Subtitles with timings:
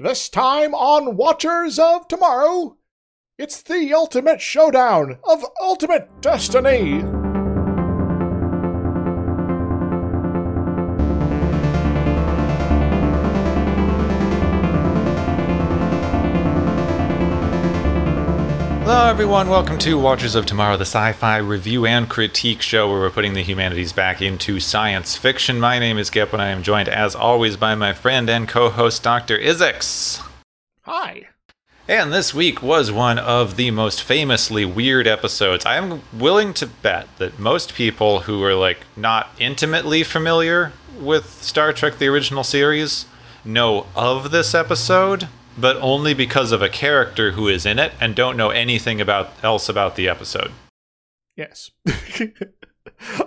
[0.00, 2.76] This time on Watchers of Tomorrow,
[3.36, 7.02] it's the ultimate showdown of ultimate destiny.
[18.98, 19.48] Hello, everyone.
[19.48, 23.32] Welcome to Watchers of Tomorrow, the sci fi review and critique show where we're putting
[23.32, 25.60] the humanities back into science fiction.
[25.60, 28.70] My name is Gep, and I am joined, as always, by my friend and co
[28.70, 29.38] host, Dr.
[29.38, 30.20] Izix.
[30.82, 31.28] Hi.
[31.86, 35.64] And this week was one of the most famously weird episodes.
[35.64, 41.40] I am willing to bet that most people who are like not intimately familiar with
[41.40, 43.06] Star Trek the original series
[43.44, 45.28] know of this episode,
[45.60, 49.30] but only because of a character who is in it and don't know anything about
[49.42, 50.52] else about the episode.
[51.36, 51.70] Yes.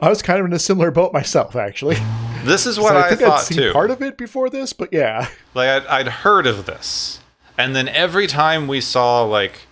[0.02, 1.98] I was kind of in a similar boat myself, actually.
[2.44, 3.71] This is what So I, think thought I'd seen too.
[3.73, 5.30] part of it before this, but yeah.
[5.54, 7.21] like I'd, I'd heard of this
[7.57, 9.68] and then every time we saw like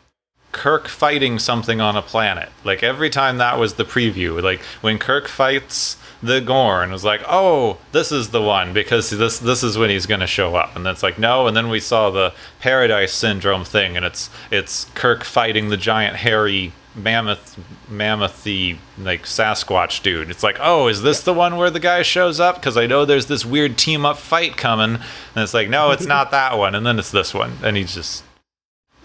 [0.51, 4.97] kirk fighting something on a planet like every time that was the preview like when
[4.97, 9.77] kirk fights the gorn was like oh this is the one because this this is
[9.77, 10.75] when he's going to show up.
[10.75, 14.85] And that's like no and then we saw the paradise syndrome thing and it's it's
[14.95, 20.29] kirk fighting the giant hairy mammoth mammothy like sasquatch dude.
[20.29, 22.55] It's like oh is this the one where the guy shows up?
[22.55, 24.95] Because i know there's this weird team up fight coming.
[25.35, 27.93] And it's like no it's not that one and then it's this one and he's
[27.93, 28.23] just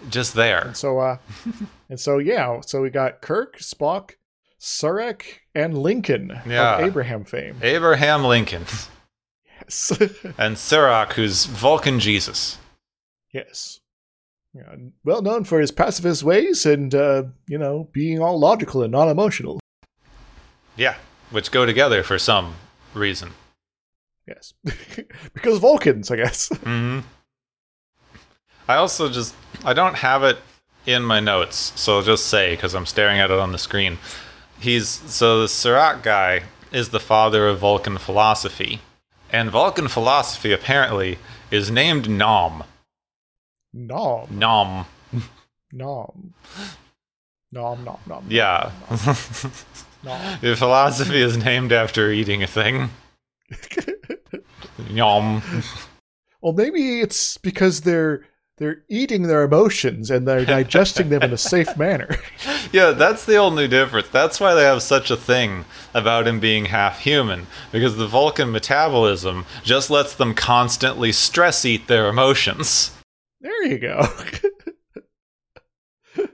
[0.09, 0.71] just there.
[0.73, 1.17] So, uh,
[1.89, 4.11] and so, yeah, so we got Kirk, Spock,
[4.59, 6.79] Sarek, and Lincoln Yeah.
[6.85, 7.55] Abraham fame.
[7.61, 8.65] abraham lincoln
[9.61, 9.91] Yes.
[10.37, 12.57] and Surak, who's vulcan jesus
[13.33, 13.79] yes.
[14.53, 18.91] Yeah, well known for his pacifist ways and, uh, you know, being all logical and
[18.93, 19.59] non emotional.
[20.77, 20.95] yeah
[21.31, 22.55] which go together for some
[22.93, 23.31] reason
[24.27, 24.53] Yes.
[25.35, 26.47] because Vulcans, I guess.
[26.63, 26.99] hmm
[28.67, 30.37] I also just I don't have it
[30.87, 33.97] in my notes, so I'll just say because I'm staring at it on the screen.
[34.59, 38.81] He's so the Surak guy is the father of Vulcan philosophy,
[39.31, 41.17] and Vulcan philosophy apparently
[41.51, 42.63] is named Nom.
[43.73, 44.27] Nom.
[44.31, 44.85] Nom.
[45.71, 46.33] Nom.
[47.51, 48.25] Nom, nom, nom.
[48.27, 48.71] Yeah,
[50.03, 50.37] Nom.
[50.41, 52.89] the philosophy is named after eating a thing.
[54.91, 55.41] Nom.
[56.41, 58.25] Well, maybe it's because they're
[58.57, 62.15] they're eating their emotions and they're digesting them in a safe manner.
[62.71, 64.07] Yeah, that's the only difference.
[64.09, 68.51] That's why they have such a thing about him being half human, because the Vulcan
[68.51, 72.91] metabolism just lets them constantly stress eat their emotions.
[73.41, 74.07] There you go.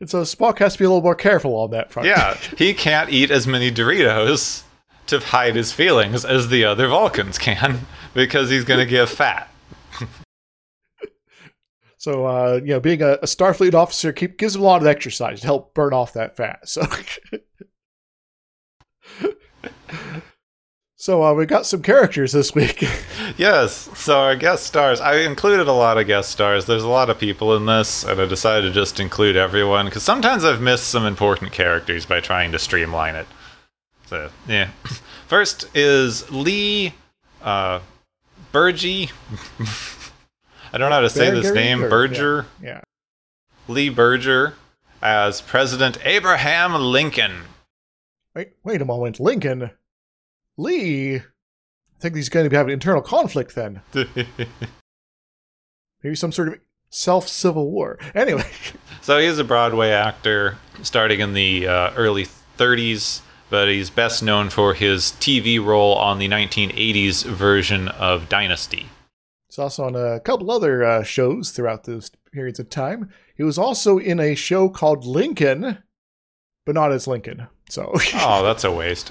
[0.00, 2.08] and so Spock has to be a little more careful on that front.
[2.08, 4.62] Yeah, he can't eat as many Doritos
[5.08, 9.50] to hide his feelings as the other Vulcans can, because he's going to get fat.
[12.06, 14.86] So, uh, you know, being a, a Starfleet officer keep, gives him a lot of
[14.86, 16.60] exercise to help burn off that fat.
[16.68, 16.86] So,
[20.94, 22.84] so uh, we got some characters this week.
[23.36, 26.64] Yes, so our guest stars, I included a lot of guest stars.
[26.64, 30.04] There's a lot of people in this, and I decided to just include everyone because
[30.04, 33.26] sometimes I've missed some important characters by trying to streamline it.
[34.06, 34.70] So, yeah.
[35.26, 36.94] First is Lee
[37.42, 37.80] uh,
[38.52, 39.10] Burgee.
[40.76, 41.80] I don't know how to say this name.
[41.80, 42.44] Berger.
[42.62, 42.82] yeah.
[43.66, 44.52] Lee Berger
[45.00, 47.32] as President Abraham Lincoln.
[48.34, 49.70] Wait, wait a moment, Lincoln,
[50.58, 51.16] Lee.
[51.16, 51.22] I
[51.98, 53.80] think he's going to be having internal conflict then.
[53.94, 54.26] Maybe
[56.14, 56.60] some sort of
[56.90, 57.98] self civil war.
[58.14, 58.44] Anyway,
[59.00, 62.26] So he's a Broadway actor starting in the uh, early
[62.58, 68.90] 30s, but he's best known for his TV role on the 1980s version of Dynasty.
[69.56, 73.10] He's also on a couple other uh, shows throughout those periods of time.
[73.36, 75.78] He was also in a show called Lincoln,
[76.66, 77.46] but not as Lincoln.
[77.70, 79.10] So, Oh, that's a waste.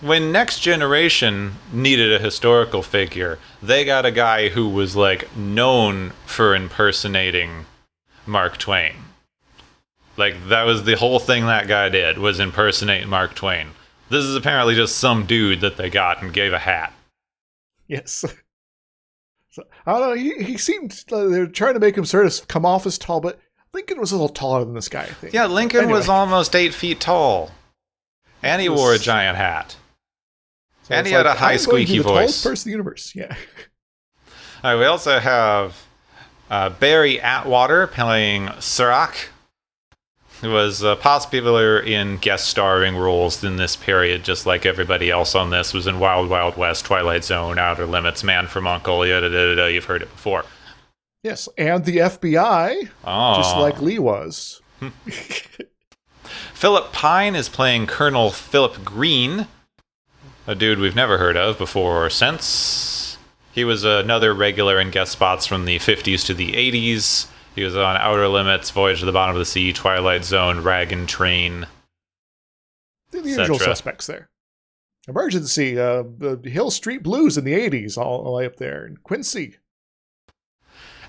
[0.00, 6.10] When Next Generation needed a historical figure, they got a guy who was like known
[6.26, 7.66] for impersonating
[8.26, 8.94] Mark Twain.
[10.16, 13.68] Like that was the whole thing that guy did was impersonate Mark Twain.
[14.10, 16.92] This is apparently just some dude that they got and gave a hat.
[17.86, 18.24] yes.
[19.54, 20.14] So, I don't know.
[20.14, 23.20] He, he seemed uh, they're trying to make him sort of come off as tall,
[23.20, 23.38] but
[23.72, 25.02] Lincoln was a little taller than this guy.
[25.02, 25.32] I think.
[25.32, 25.92] Yeah, Lincoln Anyway.
[25.98, 27.52] was almost eight feet tall,
[28.42, 29.76] and he Was- wore a giant hat.
[30.82, 32.72] So and he had a high I'm going to be squeaky the tallest person in
[32.72, 33.12] the universe.
[33.14, 33.34] Yeah.
[34.64, 35.82] All right, we also have
[36.50, 39.33] uh, Barry Atwater playing Surak, who
[40.46, 45.50] was uh, popular in guest starring roles in this period, just like everybody else on
[45.50, 49.48] this was in Wild Wild West, Twilight Zone, Outer Limits, Man from Uncle, yada, yada,
[49.54, 50.44] yada, you've heard it before.
[51.22, 53.36] Yes, and the FBI, Oh.
[53.36, 54.60] just like Lee was.
[56.54, 59.46] Philip Pine is playing Colonel Philip Green,
[60.46, 63.18] a dude we've never heard of before or since.
[63.52, 67.26] He was another regular in guest spots from the 50s to the 80s.
[67.54, 70.92] He was on Outer Limits, Voyage to the Bottom of the Sea, Twilight Zone, Rag
[70.92, 71.66] and Train.
[73.10, 74.28] The the usual suspects there.
[75.06, 78.84] Emergency, uh, the Hill Street Blues in the 80s, all, all the way up there.
[78.84, 79.56] And Quincy.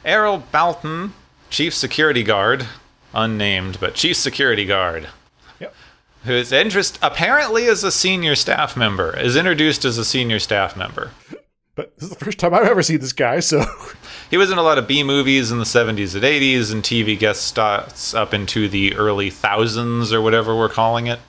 [0.04, 1.14] Arell Blanton,
[1.50, 2.68] Chief Security Guard,
[3.14, 5.08] unnamed, but Chief Security Guard.
[5.60, 5.74] Yep.
[6.26, 11.12] Whose interest apparently is a senior staff member, is introduced as a senior staff member.
[11.74, 13.66] But this is the first time I've ever seen this guy, so
[14.30, 17.18] He was in a lot of B movies in the 70s and 80s and TV
[17.18, 21.20] guest spots up into the early thousands or whatever we're calling it.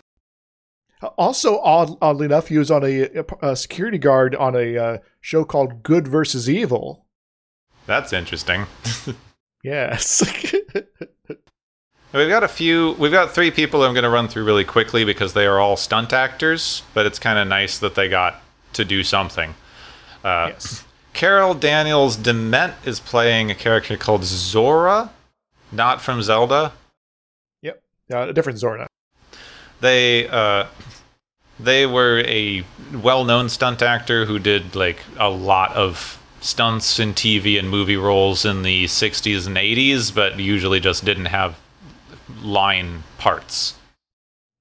[1.19, 3.09] Also, odd, oddly enough, he was on a,
[3.43, 7.07] a security guard on a uh, show called Good versus Evil.
[7.87, 8.67] That's interesting.
[9.67, 10.23] Yes.
[12.13, 15.05] We've got a few, we've got three people I'm going to run through really quickly
[15.05, 18.41] because they are all stunt actors, but it's kind of nice that they got
[18.75, 19.55] to do something.
[20.23, 20.85] Uh, yes.
[21.17, 25.11] Carol Daniels Dement is playing a character called Zora,
[25.73, 26.75] not from Zelda.
[27.63, 27.83] Yep.
[28.13, 28.87] Uh, a different Zora.
[29.81, 30.67] They uh,
[31.59, 37.59] they were a well-known stunt actor who did like a lot of stunts in TV
[37.59, 41.59] and movie roles in the 60s and 80s, but usually just didn't have
[42.43, 43.79] line parts.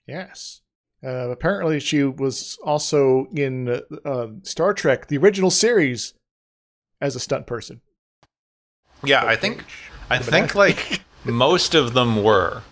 [0.08, 0.62] Yes.
[1.04, 6.14] Uh, apparently, she was also in uh, uh, Star Trek, the original series,
[7.02, 7.82] as a stunt person.
[9.04, 9.66] Yeah, I think
[10.10, 12.64] I think like most of them were.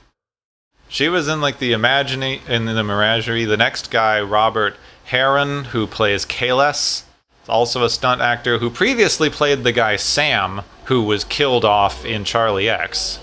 [0.87, 3.45] She was in like the Imagine in the Menagerie.
[3.45, 4.75] The next guy, Robert
[5.05, 7.03] Herron, who plays Kahless,
[7.41, 12.05] is also a stunt actor who previously played the guy Sam, who was killed off
[12.05, 13.19] in Charlie X.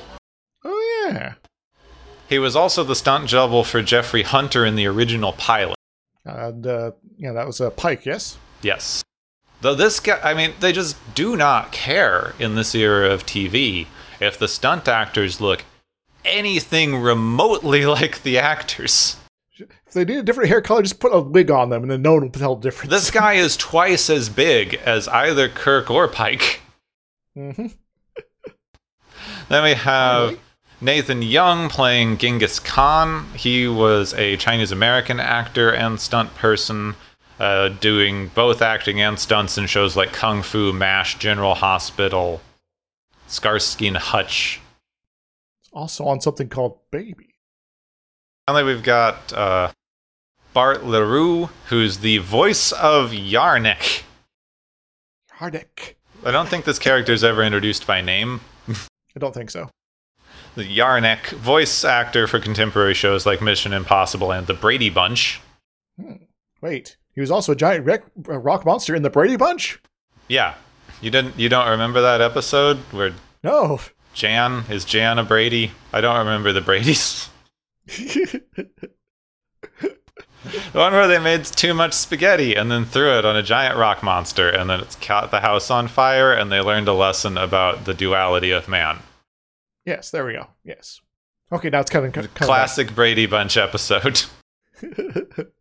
[0.65, 1.35] Oh, yeah.
[2.29, 5.77] He was also the stunt double for Jeffrey Hunter in the original pilot.
[6.25, 8.37] And, uh, yeah, that was uh, Pike, yes?
[8.63, 9.03] Yes.
[9.61, 13.87] Though this guy, I mean, they just do not care in this era of TV
[14.21, 15.65] if the stunt actors look
[16.25, 19.17] anything remotely like the actors.
[19.59, 22.03] If they need a different hair color, just put a wig on them and then
[22.03, 22.91] no one will tell the difference.
[22.91, 26.61] This guy is twice as big as either Kirk or Pike.
[27.37, 27.67] Mm-hmm.
[29.49, 30.41] Then we have Really?
[30.81, 33.27] Nathan Young playing Genghis Khan.
[33.37, 36.95] He was a Chinese American actor and stunt person,
[37.41, 42.43] uh, doing both acting and stunts in shows like Kung Fu, MASH, General Hospital,
[43.27, 44.61] Starsky and Hutch.
[45.73, 47.35] Also on something called Baby.
[48.47, 49.73] Finally, we've got uh,
[50.53, 54.03] Bart LaRue, who's the voice of Yarnek.
[55.39, 55.95] Hardick.
[56.25, 58.41] I don't think this character is ever introduced by name.
[58.69, 59.71] I don't think so.
[60.57, 65.41] The Yarnek, voice actor for contemporary shows like Mission Impossible and The Brady Bunch.
[66.61, 69.79] Wait, he was also a giant rec- rock monster in the Brady Bunch?
[70.29, 70.55] Yeah,
[71.03, 71.39] you didn't.
[71.39, 73.13] You don't remember that episode where
[73.45, 73.79] No.
[74.15, 75.73] Jan is Jan a Brady?
[75.93, 77.29] I don't remember the Brady's.
[80.73, 83.77] The one where they made too much spaghetti and then threw it on a giant
[83.77, 87.37] rock monster, and then it's caught the house on fire, and they learned a lesson
[87.37, 89.01] about the duality of man.
[89.85, 90.47] yes, there we go.
[90.65, 91.01] Yes.
[91.53, 94.23] Okay, now it's kind of, kind of Classic Brady Bunch episode.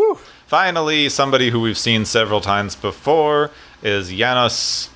[0.00, 0.14] Woo.
[0.46, 3.50] Finally, somebody who we've seen several times before
[3.82, 4.88] is Janos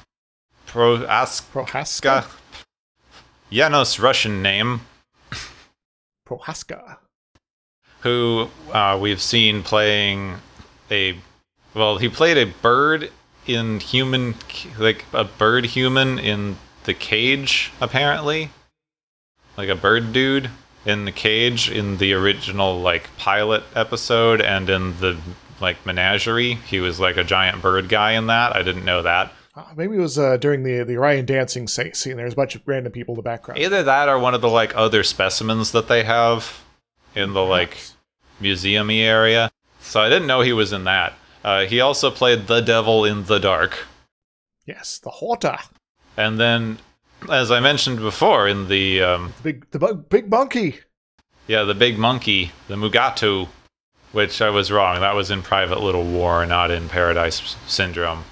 [0.66, 1.44] Prohaska.
[1.52, 2.24] Prohaska.
[3.50, 4.80] Janos Russian name,
[6.26, 6.96] Prohaska.
[8.00, 10.36] who uh, we've seen playing
[10.90, 11.18] a
[11.74, 13.10] well, he played a bird
[13.46, 14.36] in human,
[14.78, 18.48] like a bird human in the cage, apparently,
[19.58, 20.48] like a bird dude
[20.86, 25.18] in the cage in the original like pilot episode, and in the
[25.60, 28.54] like menagerie, he was like a giant bird guy in that.
[28.56, 29.32] I didn't know that.
[29.56, 32.16] Uh, maybe it was uh, during the the Orion dancing scene.
[32.16, 33.60] There's a bunch of random people in the background.
[33.60, 36.60] Either that or one of the like other specimens that they have
[37.14, 37.76] in the like
[38.42, 39.50] museumy area.
[39.80, 41.12] So I didn't know he was in that.
[41.44, 43.86] Uh, he also played the devil in the dark,
[44.66, 45.60] Yes, the Horta.
[46.16, 46.78] and then,
[47.30, 50.80] as I mentioned before, in the um, big, the bu- big monkey.
[51.46, 53.48] yeah, the big monkey, the Mugatu,
[54.12, 55.00] which I was wrong.
[55.00, 58.24] That was in Private Little War, not in Paradise Syndrome.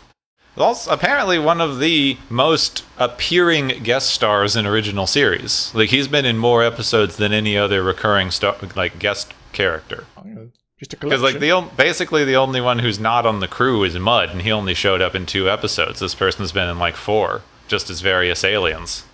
[0.57, 5.75] Also, apparently one of the most appearing guest stars in original series.
[5.75, 10.05] Like he's been in more episodes than any other recurring star, like guest character.
[10.19, 10.45] Oh, yeah,
[10.79, 13.99] Just a Because like the basically the only one who's not on the crew is
[13.99, 16.01] Mud, and he only showed up in two episodes.
[16.01, 17.41] This person's been in like four,
[17.73, 19.05] just as various aliens.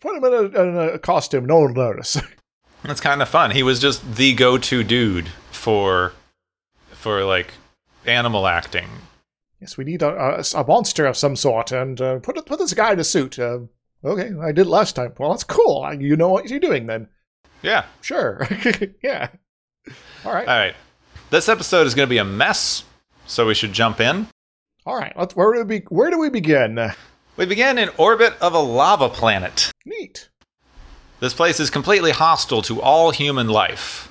[0.00, 1.46] Put him in a, in a costume.
[1.46, 2.16] No one will notice.
[2.84, 3.50] It's kind of fun.
[3.50, 6.12] He was just the go-to dude for
[6.92, 7.54] for like
[8.06, 8.88] animal acting.
[9.60, 12.72] yes, we need a, a, a monster of some sort, and uh, put put this
[12.72, 13.36] guy in a suit.
[13.36, 13.58] Uh,
[14.04, 15.12] okay, I did last time.
[15.18, 15.92] Well, that's cool.
[15.92, 17.08] You know what you're doing then.
[17.62, 17.84] Yeah.
[18.00, 18.46] Sure.
[19.02, 19.28] yeah.
[20.24, 20.46] All right.
[20.46, 20.76] All right.
[21.30, 22.84] This episode is going to be a mess,
[23.26, 24.28] so we should jump in.
[24.86, 25.12] All right.
[25.16, 26.92] Let's, where do we where do we begin?
[27.36, 29.70] We begin in orbit of a lava planet.
[29.84, 30.28] neat.
[31.20, 34.10] This place is completely hostile to all human life.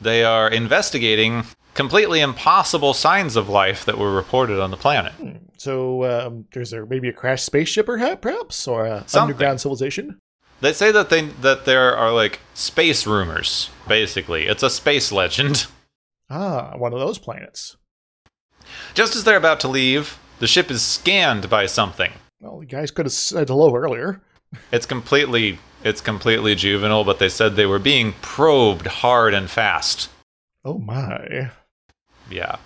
[0.00, 1.44] They are investigating
[1.74, 5.12] completely impossible signs of life that were reported on the planet.
[5.58, 9.34] So, um, is there maybe a crashed spaceship, perha- perhaps, or a Something.
[9.34, 10.18] underground civilization?
[10.60, 13.70] They say that they that there are like space rumors.
[13.86, 15.66] Basically, it's a space legend.
[16.30, 17.76] Ah, one of those planets.
[18.94, 22.12] Just as they're about to leave, the ship is scanned by something.
[22.40, 24.20] Well, the guys could have said hello earlier.
[24.72, 30.08] It's completely it's completely juvenile, but they said they were being probed hard and fast.
[30.64, 31.50] Oh my.
[32.30, 32.56] Yeah.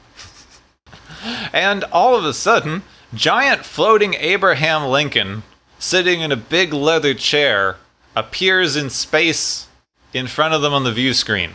[1.53, 2.83] And all of a sudden,
[3.15, 5.43] giant floating Abraham Lincoln,
[5.79, 7.77] sitting in a big leather chair,
[8.17, 9.69] appears in space
[10.13, 11.51] in front of them on the view screen.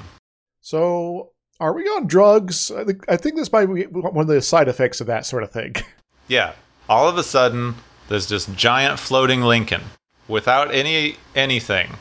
[0.61, 2.71] So, are we on drugs?
[2.71, 5.43] I think, I think this might be one of the side effects of that sort
[5.43, 5.73] of thing.
[6.29, 6.55] Yeah.
[6.89, 7.75] All of a sudden,
[8.07, 9.83] there's just giant floating Lincoln
[10.27, 11.91] without any anything.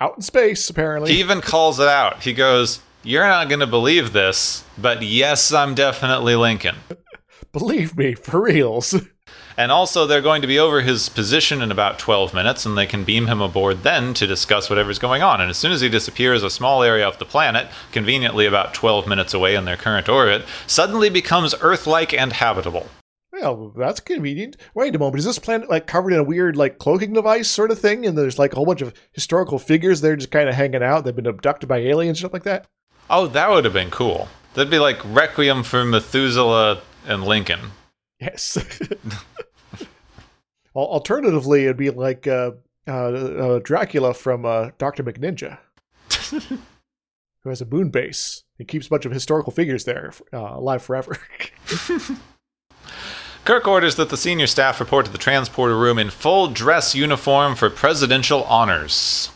[0.00, 1.12] Out in space, apparently.
[1.12, 2.22] He even calls it out.
[2.22, 6.76] He goes, "You're not going to believe this, but yes, I'm definitely Lincoln."
[7.52, 8.94] Believe me, for reals.
[9.56, 12.84] And also, they're going to be over his position in about 12 minutes, and they
[12.84, 15.40] can beam him aboard then to discuss whatever's going on.
[15.40, 19.06] And as soon as he disappears, a small area of the planet, conveniently about 12
[19.06, 22.88] minutes away in their current orbit, suddenly becomes Earth like and habitable.
[23.38, 24.56] Well, that's convenient.
[24.74, 27.70] Wait a moment, is this planet like covered in a weird like cloaking device sort
[27.70, 28.06] of thing?
[28.06, 31.04] And there's like a whole bunch of historical figures there just kind of hanging out.
[31.04, 32.66] They've been abducted by aliens, stuff like that.
[33.10, 34.28] Oh, that would have been cool.
[34.54, 37.60] That'd be like Requiem for Methuselah and Lincoln.
[38.18, 38.56] Yes.
[40.74, 42.52] Alternatively, it'd be like uh,
[42.88, 45.58] uh, uh, Dracula from uh, Doctor McNinja,
[47.40, 48.44] who has a moon base.
[48.56, 51.18] He keeps a bunch of historical figures there, uh, alive forever.
[53.46, 57.54] Kirk orders that the senior staff report to the transporter room in full dress uniform
[57.54, 59.30] for presidential honors.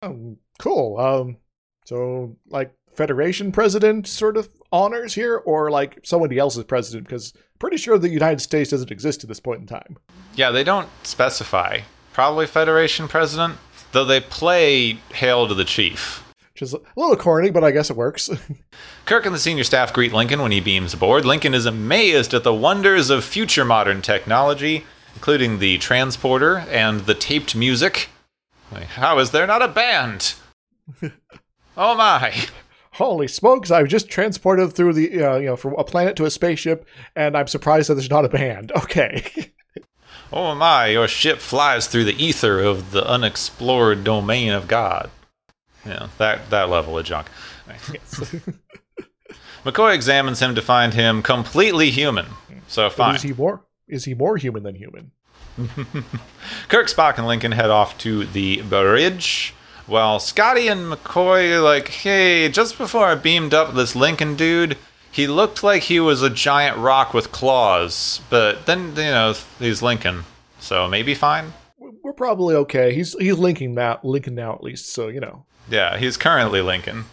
[0.00, 0.96] oh, cool.
[0.96, 1.38] Um,
[1.84, 7.08] so like Federation president sort of honors here, or like somebody else's president?
[7.08, 9.96] Because pretty sure the United States doesn't exist at this point in time.
[10.36, 11.80] Yeah, they don't specify.
[12.12, 13.56] Probably Federation president,
[13.90, 16.27] though they play Hail to the Chief.
[16.58, 18.28] Which is a little corny, but I guess it works.
[19.04, 21.24] Kirk and the senior staff greet Lincoln when he beams aboard.
[21.24, 24.84] Lincoln is amazed at the wonders of future modern technology,
[25.14, 28.08] including the transporter and the taped music.
[28.72, 30.34] How is there not a band?
[31.76, 32.34] oh my.
[32.94, 33.70] Holy smokes!
[33.70, 36.84] I was just transported through the uh, you know from a planet to a spaceship,
[37.14, 38.72] and I'm surprised that there's not a band.
[38.82, 39.52] Okay.
[40.32, 45.10] Oh my, your ship flies through the ether of the unexplored domain of God.
[45.86, 47.28] Yeah, that, that level of junk.
[47.68, 48.34] yes.
[49.64, 52.26] McCoy examines him to find him completely human.
[52.68, 53.14] So But fine.
[53.16, 53.64] is he more?
[53.88, 55.10] Is he more human than human?
[56.68, 59.54] Kirk, Spock, and Lincoln head off to the bridge,
[59.86, 64.76] while Scotty and McCoy are like, hey, just before I beamed up this Lincoln dude,
[65.10, 69.82] he looked like he was a giant rock with claws, but then, you know, he's
[69.82, 70.24] Lincoln,
[70.60, 71.54] so maybe fine?
[71.78, 72.94] We're probably okay.
[72.94, 74.92] He's he's linking now, Lincoln now at least.
[74.92, 75.44] So you know.
[75.68, 77.04] Yeah, he's currently Lincoln.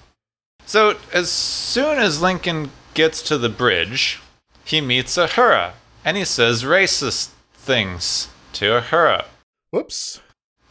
[0.66, 4.22] So, as soon as Lincoln gets to the bridge,
[4.64, 9.26] he meets Uhura and he says racist things to Uhura.
[9.72, 10.22] Whoops.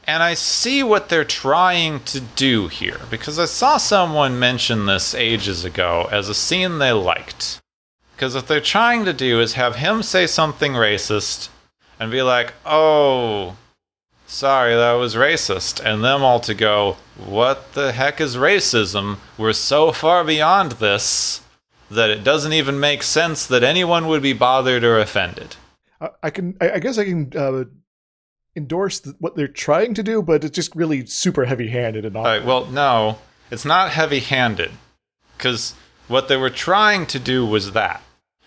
[0.06, 5.14] And I see what they're trying to do here, because I saw someone mention this
[5.14, 7.60] ages ago as a scene they liked.
[8.14, 11.48] Because what they're trying to do is have him say something racist
[11.98, 13.56] and be like, oh,
[14.34, 15.80] sorry, that was racist.
[15.84, 19.18] And them all to go, what the heck is racism?
[19.38, 21.40] We're so far beyond this
[21.90, 25.56] that it doesn't even make sense that anyone would be bothered or offended.
[26.00, 26.56] I, I can.
[26.60, 27.64] I, I guess I can uh,
[28.56, 32.24] endorse th- what they're trying to do, but it's just really super heavy-handed and All
[32.24, 33.18] well, no,
[33.50, 34.72] it's not heavy handed.
[35.36, 35.74] Because
[36.08, 38.02] what they were trying to do was that.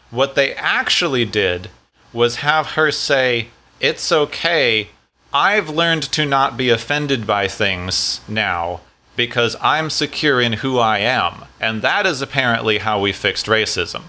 [0.09, 1.69] What they actually did
[2.11, 3.47] was have her say,
[3.79, 4.89] It's okay.
[5.33, 8.81] I've learned to not be offended by things now,
[9.15, 11.45] because I'm secure in who I am.
[11.59, 14.03] And that is apparently how we fixed racism.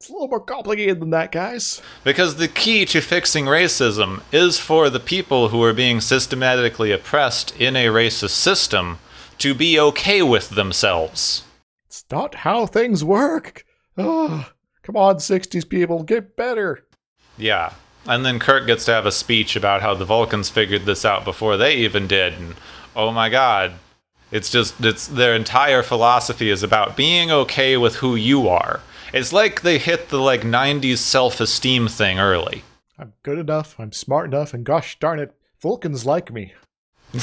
[0.00, 1.82] It's a little more complicated than that, guys.
[2.04, 7.54] Because the key to fixing racism is for the people who are being systematically oppressed
[7.60, 8.98] in a racist system
[9.38, 11.44] to be okay with themselves.
[11.86, 13.64] It's not how things work.
[13.96, 14.48] Oh,
[14.82, 16.84] come on, 60s people, get better.
[17.36, 17.72] Yeah.
[18.08, 21.24] And then Kirk gets to have a speech about how the Vulcans figured this out
[21.24, 22.32] before they even did.
[22.32, 22.54] And
[22.96, 23.74] oh my god.
[24.30, 28.80] It's just, it's their entire philosophy is about being okay with who you are.
[29.12, 32.64] It's like they hit the like 90s self esteem thing early.
[32.98, 36.52] I'm good enough, I'm smart enough, and gosh darn it, Vulcans like me.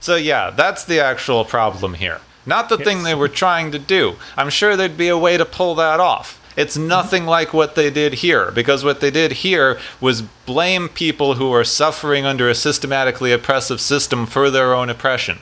[0.00, 2.20] So, yeah, that's the actual problem here.
[2.46, 4.16] Not the thing they were trying to do.
[4.36, 6.37] I'm sure there'd be a way to pull that off.
[6.58, 11.34] It's nothing like what they did here, because what they did here was blame people
[11.34, 15.38] who are suffering under a systematically oppressive system for their own oppression.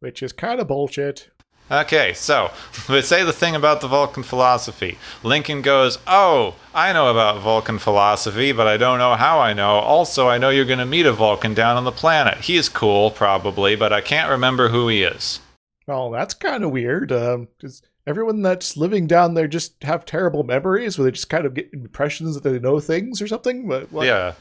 [0.00, 1.30] Which is kind of bullshit.
[1.70, 2.50] Okay, so
[2.90, 4.98] we say the thing about the Vulcan philosophy.
[5.22, 9.76] Lincoln goes, Oh, I know about Vulcan philosophy, but I don't know how I know.
[9.76, 12.44] Also, I know you're going to meet a Vulcan down on the planet.
[12.44, 15.40] He's cool, probably, but I can't remember who he is.
[15.86, 17.10] Well, that's kind of weird.
[17.10, 21.46] Um, does everyone that's living down there just have terrible memories where they just kind
[21.46, 23.68] of get impressions that they know things or something?
[23.68, 24.06] But what?
[24.06, 24.34] Yeah.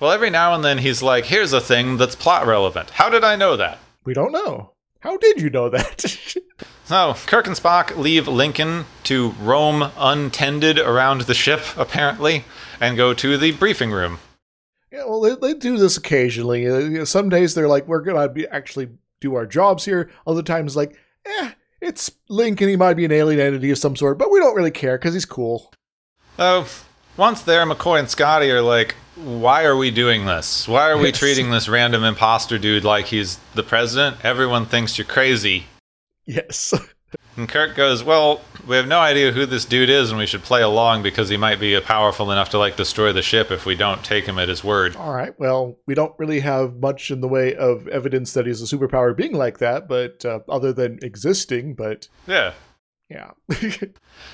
[0.00, 2.90] Well, every now and then he's like, Here's a thing that's plot relevant.
[2.90, 3.78] How did I know that?
[4.04, 4.72] We don't know.
[5.00, 6.36] How did you know that?
[6.84, 12.46] So, Kirk and Spock leave Lincoln to roam untended around the ship, apparently,
[12.80, 14.20] and go to the briefing room.
[14.90, 16.66] yeah, well, they, they do this occasionally.
[16.66, 18.88] Uh, you know, some days they're like, we're going to be actually
[19.20, 20.10] do our jobs here.
[20.26, 20.96] Other times, like,
[21.26, 22.68] eh, it's Lincoln.
[22.68, 25.14] He might be an alien entity of some sort, but we don't really care because
[25.14, 25.72] he's cool.
[26.36, 26.66] So,
[27.16, 30.68] once there, McCoy and Scotty are like, why are we doing this?
[30.68, 31.18] Why are we Yes.
[31.18, 34.24] treating this random imposter dude like he's the president?
[34.24, 35.66] Everyone thinks you're crazy.
[36.26, 36.72] Yes.
[37.38, 40.42] And Kirk goes, Well, we have no idea who this dude is, and we should
[40.42, 43.76] play along because he might be powerful enough to like destroy the ship if we
[43.76, 44.96] don't take him at his word.
[44.96, 45.38] All right.
[45.38, 49.16] Well, we don't really have much in the way of evidence that he's a superpower
[49.16, 52.54] being like that, but uh, other than existing, but Yeah.
[53.08, 53.30] yeah.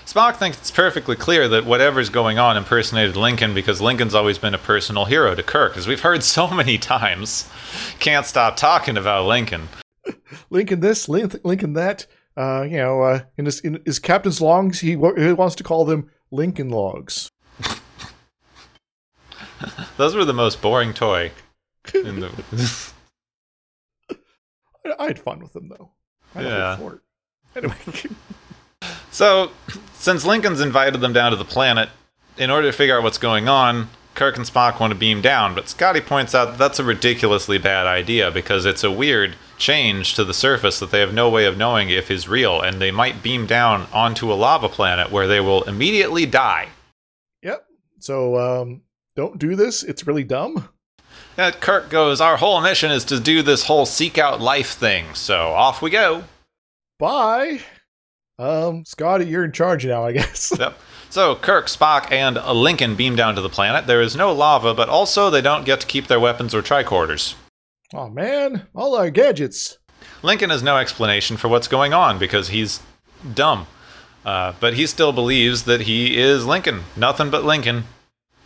[0.07, 4.55] Spock thinks it's perfectly clear that whatever's going on impersonated Lincoln because Lincoln's always been
[4.55, 7.51] a personal hero to Kirk, as we've heard so many times.
[7.99, 9.69] Can't stop talking about Lincoln.
[10.51, 12.07] Lincoln this, Lincoln that.
[12.37, 15.85] Uh, you know, uh, in his in his captain's logs, he, he wants to call
[15.85, 17.31] them Lincoln logs.
[19.97, 21.31] Those were the most boring toy.
[21.95, 22.91] In the...
[24.85, 25.91] I, I had fun with them though.
[26.35, 26.79] I Yeah.
[27.57, 27.77] Anyway,
[29.13, 29.53] so,
[29.95, 31.89] since Lincoln's invited them down to the planet,
[32.37, 35.55] in order to figure out what's going on, Kirk and Spock want to beam down,
[35.55, 40.15] but Scotty points out that that's a ridiculously bad idea because it's a weird change
[40.15, 42.91] to the surface that they have no way of knowing if is real, and they
[42.91, 46.69] might beam down onto a lava planet where they will immediately die.
[47.43, 47.67] yep.
[47.99, 48.83] So um,
[49.17, 49.83] don't do this.
[49.83, 50.69] It's really dumb.
[51.37, 55.15] Uh, Kirk goes, Our whole mission is to do this whole seek out life thing,
[55.15, 56.25] so off we go.
[56.99, 57.61] Bye.
[58.39, 60.53] Um, Scotty, you're in charge now, I guess.
[60.59, 60.79] Yep.
[61.15, 63.87] So Kirk, Spock, and Lincoln beam down to the planet.
[63.87, 67.37] There is no lava, but also they don't get to keep their weapons or tricorders.
[67.95, 69.79] oh man, all our gadgets.
[70.25, 72.81] Lincoln has no explanation for what's going on because he's
[73.33, 73.69] dumb.
[74.25, 76.83] Uh, but he still believes that he is Lincoln.
[76.97, 77.85] Nothing but Lincoln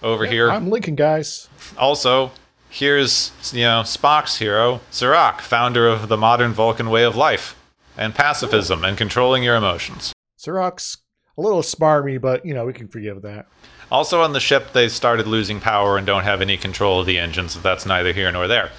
[0.02, 0.50] over Yep, here.
[0.50, 1.48] I'm Lincoln, guys.
[1.78, 2.32] Also,
[2.68, 7.56] here's you know Spock's hero, Surak, founder of the modern Vulcan way of life
[7.96, 10.12] and pacifism and controlling your emotions.
[10.38, 10.98] Surak's
[11.38, 13.46] a little smarmy, but you know we can forgive that.
[13.90, 17.18] Also on the ship, they started losing power and don't have any control of the
[17.18, 17.52] engines.
[17.52, 18.70] So that's neither here nor there.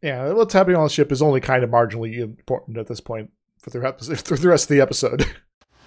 [0.00, 3.30] Yeah, what's happening on the ship is only kind of marginally important at this point
[3.58, 3.80] for the
[4.24, 5.26] for the rest of the episode.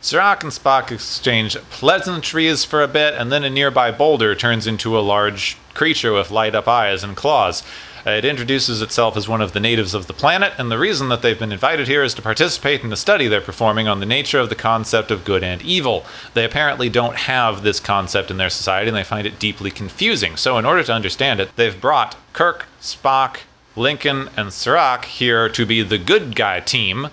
[0.04, 5.00] Surak and Spock exchange pleasantries for a bit, and then a nearby boulder turns into
[5.00, 7.64] a large creature with light up eyes and claws.
[8.06, 11.08] Uh, It introduces itself as one of the natives of the planet, and the reason
[11.10, 14.06] that they've been invited here is to participate in the study they're performing on the
[14.06, 16.06] nature of the concept of good and evil.
[16.34, 20.36] They apparently don't have this concept in their society, and they find it deeply confusing.
[20.36, 23.38] So, in order to understand it, they've brought Kirk, Spock,
[23.76, 27.08] Lincoln, and Surak here to be the good guy team,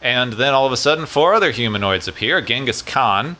[0.00, 3.36] and then all of a sudden, four other humanoids appear Genghis Khan,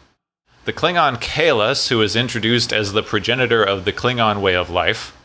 [0.64, 5.16] the Klingon Kahless, who is introduced as the progenitor of the Klingon way of life,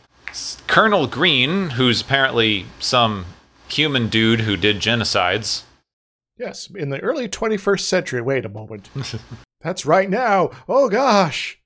[0.66, 3.26] Colonel Green, who's apparently some
[3.68, 5.62] human dude who did genocides.
[6.38, 8.20] yes, in the early 21st century.
[8.20, 8.88] Wait a moment.
[9.60, 10.50] That's right now.
[10.68, 11.58] Oh gosh.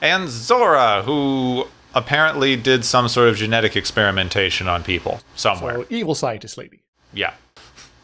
[0.00, 5.74] And Zora, who apparently did some sort of genetic experimentation on people somewhere.
[5.74, 6.82] So evil scientist lady.
[7.12, 7.34] Yeah.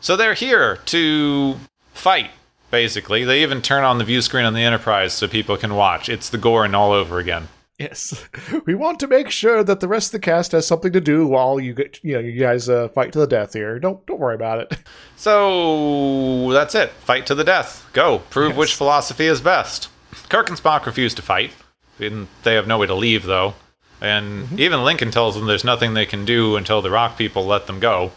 [0.00, 1.58] So they're here to
[1.94, 2.30] fight,
[2.70, 3.24] basically.
[3.24, 6.08] They even turn on the view screen on the Enterprise so people can watch.
[6.08, 7.48] It's the Gorn all over again.
[7.78, 8.24] Yes,
[8.66, 11.26] we want to make sure that the rest of the cast has something to do
[11.28, 13.78] while you get, you know, you guys uh, fight to the death here.
[13.78, 14.78] Don't don't worry about it.
[15.16, 16.90] So that's it.
[16.90, 17.88] Fight to the death.
[17.92, 18.20] Go.
[18.30, 18.58] Prove Yes.
[18.58, 19.88] which philosophy is best.
[20.28, 21.50] Kirk and Spock refuse to fight.
[21.98, 23.54] They have no way to leave, though.
[24.00, 27.66] And even Lincoln tells them there's nothing they can do until the rock people let
[27.66, 28.12] them go.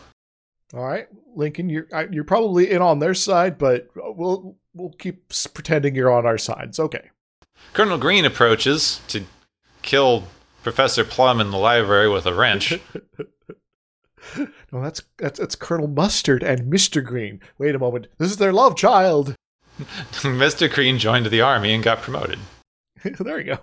[0.73, 5.95] All right, Lincoln, you're you're probably in on their side, but we'll we'll keep pretending
[5.95, 6.67] you're on our side.
[6.69, 7.09] It's okay.
[7.73, 9.23] Colonel Green approaches to
[9.81, 10.23] kill
[10.63, 12.79] Professor Plum in the library with a wrench.
[14.71, 17.41] No, that's that's that's Colonel Mustard and Mister Green.
[17.57, 19.35] Wait a moment, this is their love child.
[19.79, 20.71] Mr.
[20.71, 22.39] Green joined the army and got promoted.
[23.19, 23.59] there you go.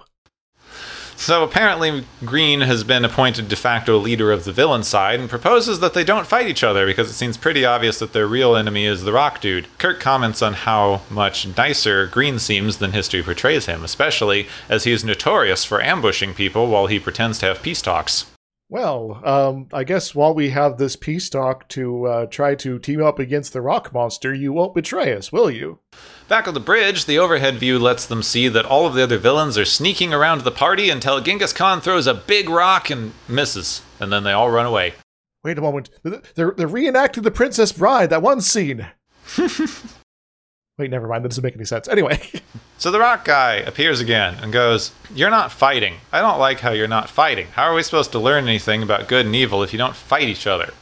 [1.20, 5.81] So apparently, Green has been appointed de facto leader of the villain side and proposes
[5.81, 8.87] that they don't fight each other because it seems pretty obvious that their real enemy
[8.87, 9.66] is the Rock Dude.
[9.78, 14.92] Kirk comments on how much nicer Green seems than history portrays him, especially as he
[14.92, 18.26] is notorious for ambushing people while he pretends to have peace talks.
[18.70, 23.02] Well, um, I guess while we have this peace talk to uh, try to team
[23.02, 25.81] up against the rock monster, you won't betray us, will you?
[26.29, 29.17] Back on the bridge, the overhead view lets them see that all of the other
[29.17, 33.81] villains are sneaking around the party until Genghis Khan throws a big rock and misses,
[33.99, 34.93] and then they all run away.
[35.43, 35.88] Wait a moment.
[36.03, 38.11] They're they're reenacting the Princess Bride.
[38.11, 38.87] That one scene.
[40.79, 41.25] Wait, never mind.
[41.25, 41.88] That doesn't make any sense.
[41.88, 42.21] Anyway,
[42.79, 45.95] So the rock guy appears again and goes, You're not fighting.
[46.12, 47.49] I don't like how you're not fighting.
[47.49, 50.29] How are we supposed to learn anything about good and evil if you don't fight
[50.29, 50.73] each other?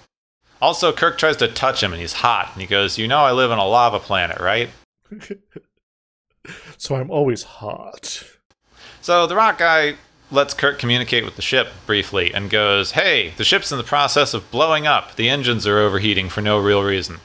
[0.61, 3.33] Also, Kirk tries to touch him and he's hot, and he goes, You know, I
[3.33, 4.69] live on a lava planet, right?
[6.77, 8.25] so I'm always hot.
[9.01, 9.95] So the rock guy
[10.31, 14.35] lets Kirk communicate with the ship briefly and goes, Hey, the ship's in the process
[14.35, 15.16] of blowing up.
[15.16, 17.19] The engines are overheating for no real reason.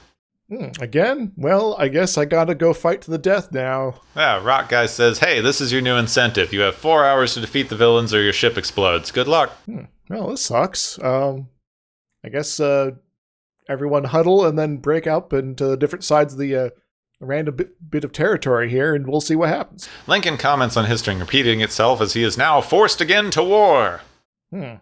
[0.49, 1.31] Hmm, again?
[1.37, 4.01] Well, I guess I gotta go fight to the death now.
[4.15, 6.51] Yeah, rock guy says, Hey, this is your new incentive.
[6.51, 9.11] You have four hours to defeat the villains or your ship explodes.
[9.11, 9.51] Good luck.
[9.65, 11.01] Hmm, well, this sucks.
[11.01, 11.47] Um,
[12.23, 12.91] I guess uh,
[13.67, 16.69] everyone huddle and then break up into different sides of the uh,
[17.21, 19.87] random bit, bit of territory here, and we'll see what happens.
[20.07, 24.01] Lincoln comments on history repeating itself as he is now forced again to war.
[24.51, 24.75] Hmm.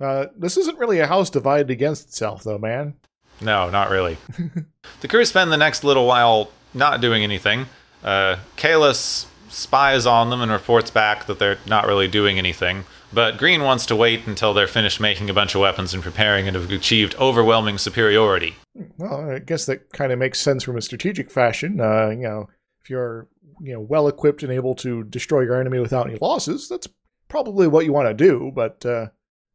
[0.00, 2.94] Uh, this isn't really a house divided against itself, though, man.
[3.40, 4.18] No, not really.
[5.00, 7.66] the crew spend the next little while not doing anything.
[8.04, 12.84] Uh, Kahless spies on them and reports back that they're not really doing anything.
[13.16, 16.46] But Green wants to wait until they're finished making a bunch of weapons and preparing
[16.46, 18.56] and have achieved overwhelming superiority.
[18.98, 21.80] Well, I guess that kind of makes sense from a strategic fashion.
[21.80, 22.50] Uh, you know,
[22.82, 23.26] if you're
[23.58, 26.88] you know well equipped and able to destroy your enemy without any losses, that's
[27.28, 28.52] probably what you want to do.
[28.54, 29.06] But uh,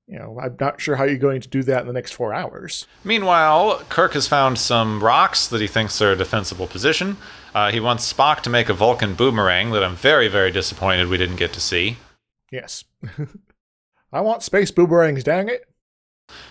[0.07, 2.33] you know, I'm not sure how you're going to do that in the next four
[2.33, 2.87] hours.
[3.03, 7.17] Meanwhile, Kirk has found some rocks that he thinks are a defensible position.
[7.53, 11.17] Uh, he wants Spock to make a Vulcan boomerang that I'm very, very disappointed we
[11.17, 11.97] didn't get to see.
[12.51, 12.83] Yes,
[14.13, 15.23] I want space boomerangs.
[15.23, 15.65] Dang it!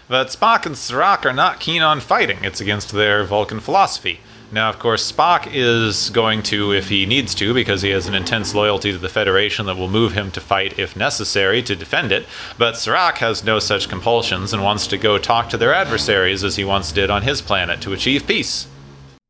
[0.09, 2.39] But Spock and Surak are not keen on fighting.
[2.43, 4.21] It's against their Vulcan philosophy.
[4.53, 8.17] Now, of course, Spock is going to, if he needs to, because he has an
[8.17, 12.11] intense loyalty to the Federation that will move him to fight if necessary to defend
[12.11, 12.27] it.
[12.59, 16.57] But Sirach has no such compulsions and wants to go talk to their adversaries as
[16.57, 18.67] he once did on his planet to achieve peace.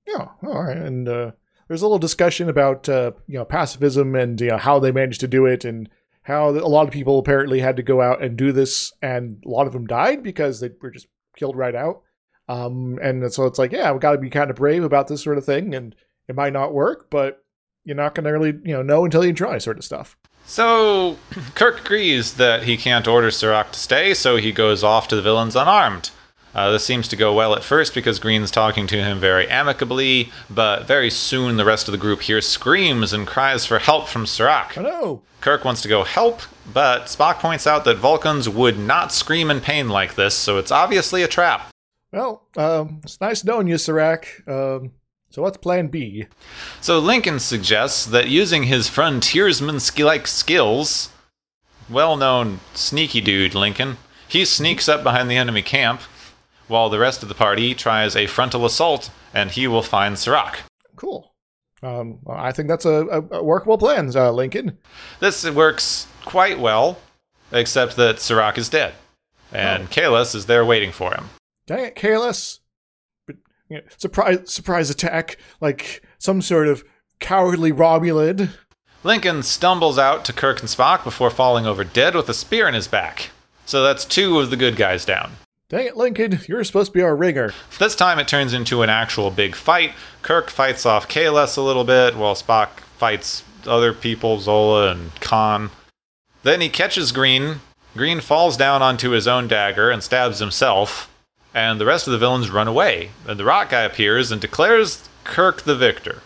[0.07, 0.79] Yeah, all right.
[0.79, 1.33] And uh,
[1.69, 5.21] there's a little discussion about uh, you know pacifism and you know how they managed
[5.21, 5.91] to do it and
[6.31, 9.49] how a lot of people apparently had to go out and do this, and a
[9.49, 12.03] lot of them died because they were just killed right out.
[12.49, 15.23] Um, and so it's like, yeah, we've got to be kind of brave about this
[15.23, 15.95] sort of thing, and
[16.29, 17.45] it might not work, but
[17.85, 20.17] you're not going to really you know know until you try, sort of stuff.
[20.47, 21.17] So,
[21.55, 25.23] Kirk agrees that he can't order Surak to stay, so he goes off to the
[25.23, 26.11] villains unarmed.
[26.55, 30.33] Uh, this seems to go well at first because Green's talking to him very amicably,
[30.49, 34.25] but very soon the rest of the group hears screams and cries for help from
[34.25, 34.77] Surak.
[34.77, 35.23] I know.
[35.41, 39.61] Kirk wants to go help, but Spock points out that Vulcans would not scream in
[39.61, 41.71] pain like this, so it's obviously a trap.
[42.13, 44.47] Well, um, it's nice knowing you, Surak.
[44.49, 44.93] Um,
[45.31, 46.27] so what's Plan B?
[46.81, 51.11] So Lincoln suggests that using his frontiersman like skills,
[51.89, 56.03] well known sneaky dude Lincoln, he sneaks up behind the enemy camp,
[56.71, 60.57] while the rest of the party tries a frontal assault, and he will find Surak.
[60.97, 61.35] Cool.
[61.83, 64.79] Um, I think that's a, a, workable plan, uh, Lincoln.
[65.19, 66.99] This works quite well,
[67.53, 68.95] except that Surak is dead,
[69.53, 69.87] and Oh.
[69.87, 71.31] Kahless is there waiting for him.
[71.67, 72.61] Dang it, careless.
[73.27, 73.37] But
[73.69, 76.85] you know, surprise, surprise attack, like some sort of
[77.19, 78.51] cowardly Romulan.
[79.03, 82.75] Lincoln stumbles out to Kirk and Spock before falling over dead with a spear in
[82.75, 83.31] his back.
[83.65, 85.33] So that's two of the good guys down.
[85.71, 87.55] Dang it, Lincoln, you're supposed to be our ringer.
[87.79, 89.93] This time it turns into an actual big fight.
[90.21, 95.71] Kirk fights off Kahless a little bit while Spock fights other people, Zola and Khan.
[96.43, 97.61] Then he catches Green.
[97.97, 101.07] Green falls down onto his own dagger and stabs himself.
[101.55, 103.11] And the rest of the villains run away.
[103.27, 106.23] And the rock guy appears and declares Kirk the victor.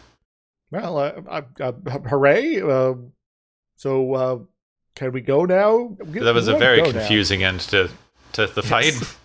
[0.70, 1.72] Well, uh, uh, uh,
[2.08, 2.60] hooray!
[2.60, 2.94] Uh,
[3.76, 4.38] so, uh,
[4.94, 5.96] can we go now?
[5.98, 6.92] That was a very go now.
[6.92, 7.90] confusing end to,
[8.32, 8.94] to the fight.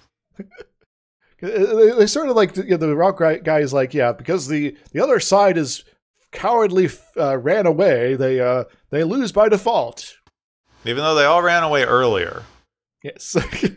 [1.41, 4.75] They they sort of like you know, the rock guy is like, yeah, because the
[4.91, 5.85] the other side is
[6.31, 8.15] cowardly uh, ran away.
[8.15, 10.17] They uh they lose by default.
[10.83, 12.43] Even though they all ran away earlier.
[13.03, 13.35] Yes.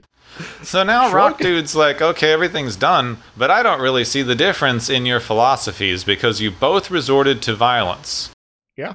[0.62, 1.32] So now Shrug.
[1.32, 5.20] Rock Dude's like, okay, everything's done, but I don't really see the difference in your
[5.20, 8.30] philosophies because you both resorted to violence
[8.76, 8.94] yeah.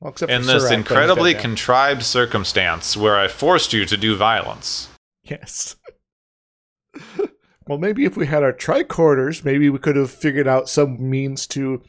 [0.00, 4.88] Well, in this incredibly contrived circumstance where I forced you to do violence.
[5.22, 5.76] yes.
[7.66, 11.46] Well, maybe if we had our tricorders, maybe we could have figured out some means
[11.48, 11.82] to,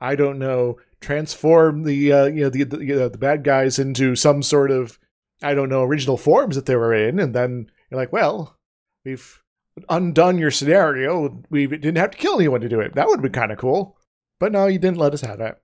[0.00, 3.78] I don't know, transform the uh, you know the the, you know, the bad guys
[3.78, 4.98] into some sort of
[5.42, 8.56] I don't know original forms that they were in, and then you're like, well,
[9.04, 9.42] we've
[9.88, 11.42] undone your scenario.
[11.50, 12.94] We didn't have to kill anyone to do it.
[12.94, 13.98] That would been kind of cool.
[14.40, 15.60] But no, you didn't let us have that.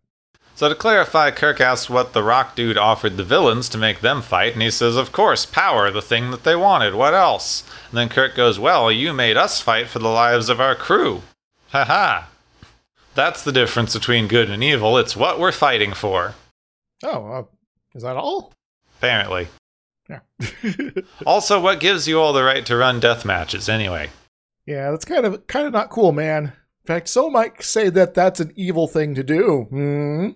[0.54, 4.20] So to clarify, Kirk asks what the Rock Dude offered the villains to make them
[4.20, 6.94] fight, and he says, of course, power, the thing that they wanted.
[6.94, 7.64] What else?
[7.88, 11.22] And then Kirk goes, well, you made us fight for the lives of our crew.
[11.70, 12.28] Ha ha.
[13.14, 14.98] That's the difference between good and evil.
[14.98, 16.34] It's what we're fighting for.
[17.02, 17.42] Oh, uh,
[17.94, 18.52] is that all?
[18.98, 19.48] Apparently.
[20.08, 20.20] Yeah.
[21.26, 24.10] Also, what gives you all the right to run death matches anyway?
[24.66, 26.52] yeah, that's kind of kind of not cool, man.
[26.84, 29.66] In fact, some might say that that's an evil thing to do.
[29.70, 30.30] Hmm.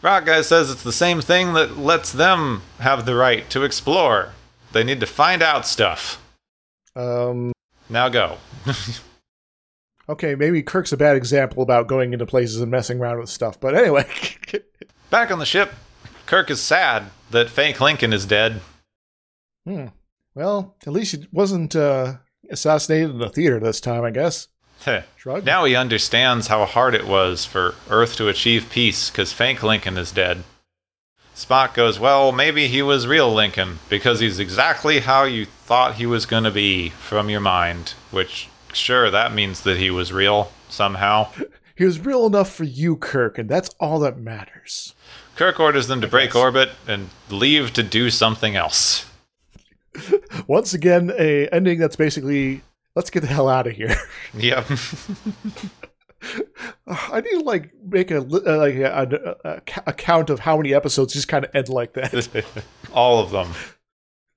[0.00, 4.32] Rock Guy says it's the same thing that lets them have the right to explore.
[4.72, 6.22] They need to find out stuff.
[6.94, 7.52] Um.
[7.88, 8.38] Now go.
[10.10, 13.60] Okay, maybe Kirk's a bad example about going into places and messing around with stuff.
[13.60, 14.06] But anyway,
[15.10, 15.72] Back on the ship,
[16.24, 18.60] Kirk is sad that fake Lincoln is dead.
[19.66, 19.86] hmm.
[20.34, 22.14] well, at least he wasn't uh,
[22.50, 24.48] assassinated in the theater this time, I guess.
[25.16, 25.44] Shrug.
[25.44, 29.98] now he understands how hard it was for Earth to achieve peace because fake Lincoln
[29.98, 30.44] is dead.
[31.34, 36.06] Spock goes, Well, maybe he was real Lincoln because he's exactly how you thought he
[36.06, 37.94] was going to be from your mind.
[38.10, 41.30] Which, sure, that means that he was real somehow.
[41.78, 44.96] He was real enough for you, Kirk, and that's all that matters.
[45.36, 49.08] Kirk orders them to break orbit and leave to do something else.
[50.48, 52.62] Once again, a ending that's basically
[52.98, 53.94] let's get the hell out of here.
[54.34, 54.66] Yep.
[56.88, 60.74] I need to like make a uh, like a, a, a, count of how many
[60.74, 62.44] episodes just kind of end like that.
[62.92, 63.52] All of them.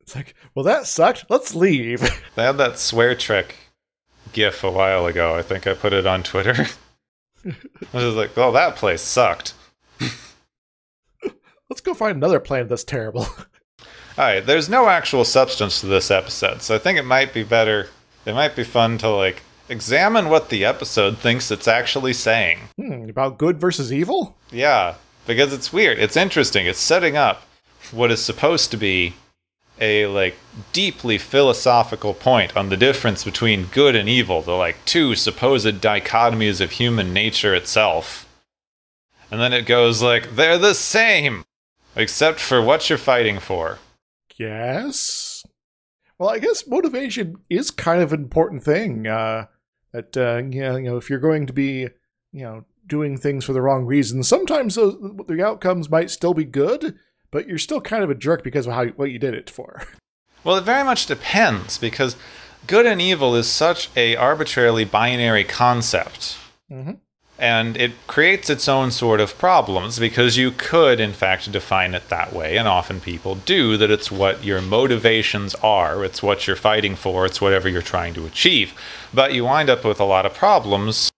[0.02, 1.26] It's like, well, that sucked.
[1.28, 2.08] Let's leave.
[2.36, 3.56] They had that swear trick
[4.32, 5.36] gif a while ago.
[5.36, 6.68] I think I put it on Twitter.
[7.44, 7.56] I
[7.92, 9.56] was like, oh, that place sucked.
[11.68, 13.22] Let's go find another planet that's terrible.
[13.22, 13.38] All
[14.18, 17.90] right, there's no actual substance to this episode, so I think it might be better.
[18.26, 22.60] It might be fun to like examine what the episode thinks it's actually saying.
[22.78, 24.38] Hmm, about good versus evil?
[24.52, 25.98] Yeah, because it's weird.
[25.98, 26.66] It's interesting.
[26.68, 27.44] It's setting up
[27.92, 29.14] what is supposed to be
[29.80, 30.36] a like
[30.74, 36.62] deeply philosophical point on the difference between good and evil, the like two supposed dichotomies
[36.62, 38.28] of human nature itself.
[39.32, 41.44] And then it goes like they're the same
[41.96, 43.80] except for what you're fighting for.
[44.38, 45.31] Yes.
[46.22, 49.08] Well, I guess motivation is kind of an important thing.
[49.08, 49.48] Uh,
[49.92, 51.88] that uh, you, know, you know, if you're going to be,
[52.32, 56.44] you know, doing things for the wrong reasons, sometimes those, the outcomes might still be
[56.44, 56.94] good,
[57.32, 59.82] but you're still kind of a jerk because of how what you did it for.
[60.44, 62.16] Well, it very much depends because
[62.66, 66.36] good and evil is such a arbitrarily binary concept.
[66.72, 66.98] Mhm.
[67.42, 72.08] And it creates its own sort of problems because you could, in fact, define it
[72.10, 76.56] that way, and often people do, that it's what your motivations are, it's what you're
[76.56, 78.76] fighting for, it's whatever you're trying to achieve.
[79.12, 81.12] But you wind up with a lot of problems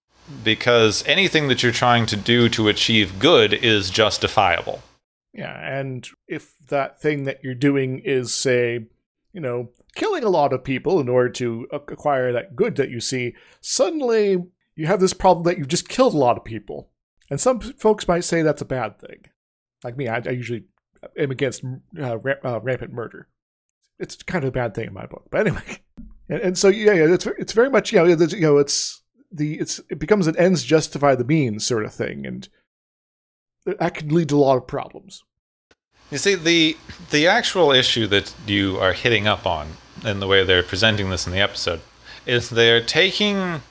[0.45, 4.81] because anything that you're trying to do to achieve good is justifiable.
[5.33, 8.85] Yeah, and if that thing that you're doing is, say,
[9.33, 13.01] you know, killing a lot of people in order to acquire that good that you
[13.01, 14.37] see, suddenly
[14.75, 16.89] you have this problem that you've just killed a lot of people.
[17.29, 19.25] And some folks might say that's a bad thing.
[19.83, 20.65] Like me, I, I usually
[21.17, 21.63] am against
[21.99, 23.27] uh, ra- uh, rampant murder.
[23.99, 25.25] It's kind of a bad thing in my book.
[25.29, 25.79] But anyway,
[26.29, 29.59] and, and so yeah, yeah, it's it's very much you know, you know, it's the
[29.59, 32.49] it's it becomes an ends justify the means sort of thing, and
[33.65, 35.23] that can lead to a lot of problems.
[36.11, 36.77] You see, the
[37.11, 39.69] the actual issue that you are hitting up on
[40.05, 41.81] in the way they're presenting this in the episode
[42.25, 43.61] is they're taking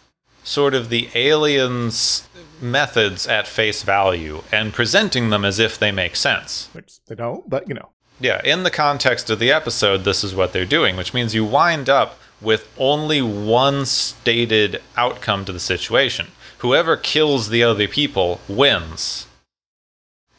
[0.44, 2.28] sort of the aliens'
[2.60, 6.68] methods at face value and presenting them as if they make sense.
[6.72, 7.90] Which they don't, but you know.
[8.20, 11.44] Yeah, in the context of the episode, this is what they're doing, which means you
[11.44, 16.28] wind up with only one stated outcome to the situation.
[16.58, 19.26] Whoever kills the other people wins.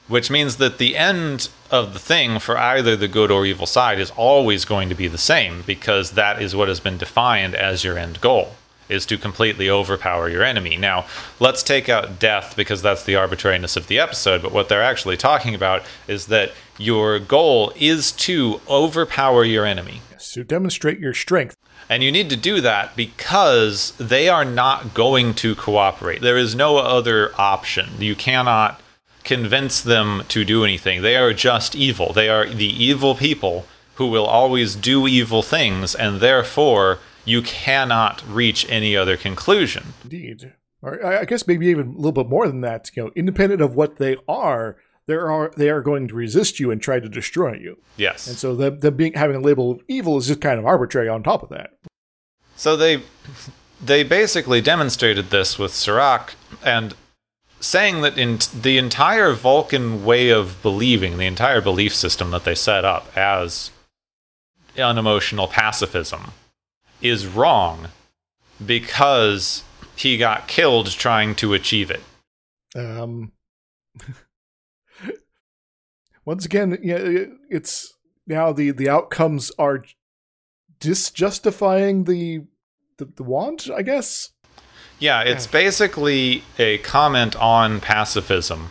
[0.07, 3.99] Which means that the end of the thing for either the good or evil side
[3.99, 7.83] is always going to be the same because that is what has been defined as
[7.83, 8.55] your end goal
[8.89, 10.77] is to completely overpower your enemy.
[10.77, 11.05] Now,
[11.39, 15.17] let's take out death because that's the arbitrariness of the episode, but what they're actually
[15.17, 20.01] talking about is that your goal is to overpower your enemy.
[20.11, 21.55] Yes, to demonstrate your strength.
[21.89, 26.21] And you need to do that because they are not going to cooperate.
[26.21, 27.89] There is no other option.
[27.99, 28.81] You cannot
[29.23, 31.01] convince them to do anything.
[31.01, 32.13] They are just evil.
[32.13, 33.65] They are the evil people
[33.95, 39.93] who will always do evil things, and therefore you cannot reach any other conclusion.
[40.03, 40.53] Indeed.
[40.81, 42.91] Or I I guess maybe even a little bit more than that.
[42.95, 46.71] You know, independent of what they are, there are they are going to resist you
[46.71, 47.77] and try to destroy you.
[47.97, 48.27] Yes.
[48.27, 51.09] And so them, them being having a label of evil is just kind of arbitrary
[51.09, 51.71] on top of that.
[52.55, 53.01] So they
[53.81, 56.31] they basically demonstrated this with Surak
[56.63, 56.95] and
[57.59, 62.55] saying that in the entire Vulcan way of believing, the entire belief system that they
[62.55, 63.71] set up as
[64.77, 66.33] unemotional pacifism
[67.03, 67.89] is wrong
[68.65, 69.63] because
[69.95, 72.01] he got killed trying to achieve it.
[72.75, 73.31] Um,
[76.25, 76.97] once again, yeah,
[77.49, 77.93] it's
[78.25, 79.83] now the the outcomes are
[80.79, 82.41] disjustifying the
[82.97, 84.31] the, the want, I guess.
[84.99, 85.51] Yeah, it's Yeah.
[85.51, 88.69] basically a comment on pacifism.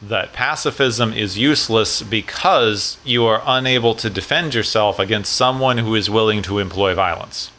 [0.00, 6.08] That pacifism is useless because you are unable to defend yourself against someone who is
[6.08, 7.50] willing to employ violence.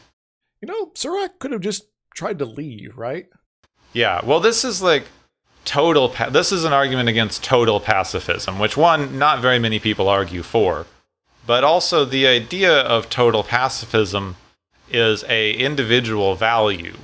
[0.62, 3.28] You know, Surak could have just tried to leave, right?
[3.94, 5.06] Yeah, well, this is like
[5.66, 6.10] total.
[6.10, 10.44] Pa- this is an argument against total pacifism, which one not very many people argue
[10.44, 10.86] for,
[11.46, 14.36] but also the idea of total pacifism
[14.92, 16.98] is a individual value.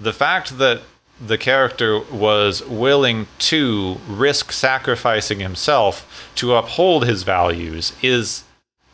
[0.00, 0.82] The fact that
[1.24, 8.44] the character was willing to risk sacrificing himself to uphold his values is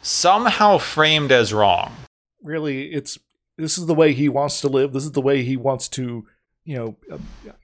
[0.03, 1.97] somehow framed as wrong.
[2.43, 3.19] Really, it's
[3.57, 4.93] this is the way he wants to live.
[4.93, 6.27] This is the way he wants to,
[6.65, 7.19] you know, uh,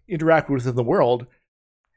[0.06, 1.26] interact within the world.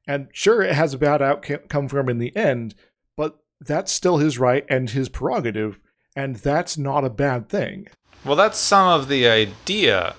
[0.07, 2.75] And sure, it has a bad outcome for him in the end,
[3.15, 5.79] but that's still his right and his prerogative,
[6.15, 7.87] and that's not a bad thing.
[8.25, 10.15] Well, that's some of the idea.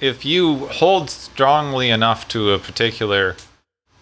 [0.00, 3.36] If you hold strongly enough to a particular,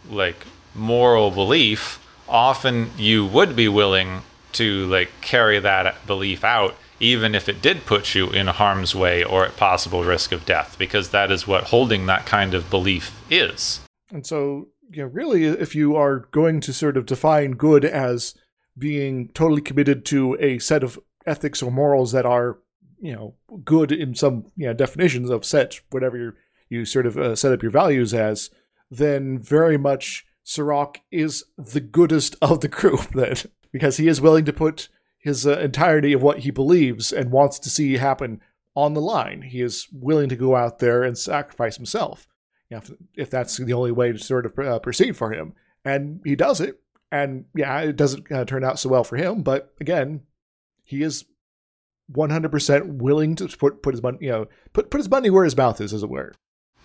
[0.08, 7.34] like, moral belief, often you would be willing to, like, carry that belief out, even
[7.34, 11.10] if it did put you in harm's way or at possible risk of death, because
[11.10, 13.80] that is what holding that kind of belief is.
[14.12, 18.34] And so, you know, really, if you are going to sort of define good as
[18.78, 22.58] being totally committed to a set of ethics or morals that are,
[23.00, 23.34] you know,
[23.64, 26.32] good in some you know definitions of set whatever you
[26.68, 28.48] you sort of uh, set up your values as,
[28.90, 33.08] then very much Surak is the goodest of the group.
[33.14, 33.36] Then
[33.72, 34.88] because he is willing to put
[35.22, 38.40] his uh, entirety of what he believes and wants to see happen
[38.74, 39.42] on the line.
[39.42, 42.26] He is willing to go out there and sacrifice himself
[42.72, 45.54] you know, if, if that's the only way to sort of uh, proceed for him.
[45.84, 46.80] And he does it.
[47.10, 49.42] And yeah, it doesn't uh, turn out so well for him.
[49.42, 50.22] But again,
[50.82, 51.26] he is
[52.12, 55.56] 100% willing to put, put his money, you know, put, put his money where his
[55.56, 56.32] mouth is, as it were.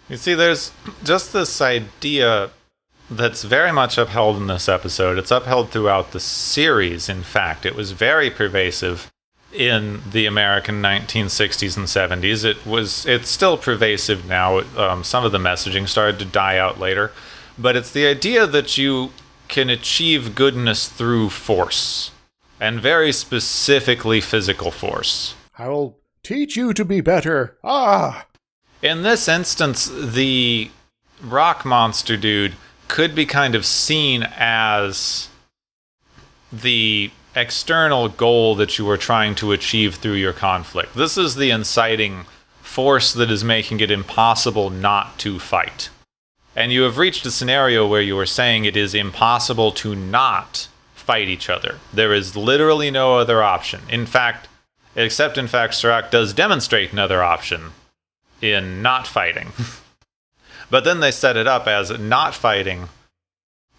[0.10, 0.71] You see, there's
[1.06, 2.50] just this idea
[3.10, 5.17] that's very much upheld in this episode.
[5.17, 7.65] It's upheld throughout the series, in fact.
[7.65, 9.12] It was very pervasive
[9.54, 12.43] in the American 1960s and 70s.
[12.43, 14.60] It was it's still pervasive now.
[14.78, 17.12] Um, some of the messaging started to die out later,
[17.58, 19.12] but it's the idea that you
[19.48, 22.12] can achieve goodness through force,
[22.60, 25.36] and very specifically physical force.
[25.58, 27.58] I will teach you to be better.
[27.63, 28.28] Ah!
[28.82, 30.70] In this instance, the
[31.24, 32.54] rock monster dude
[32.88, 35.30] could be kind of seen as
[36.51, 40.95] the external goal that you are trying to achieve through your conflict.
[40.95, 42.26] This is the inciting
[42.62, 45.89] force that is making it impossible not to fight.
[46.55, 50.68] And you have reached a scenario where you are saying it is impossible to not
[50.95, 51.80] fight each other.
[51.93, 53.82] There is literally no other option.
[53.89, 54.47] In fact,
[54.95, 57.72] except in fact, Surak does demonstrate another option
[58.41, 59.51] in not fighting.
[60.70, 62.89] but then they set it up as not fighting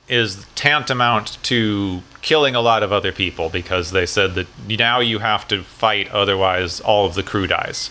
[0.09, 5.18] is tantamount to killing a lot of other people because they said that now you
[5.18, 7.91] have to fight, otherwise, all of the crew dies.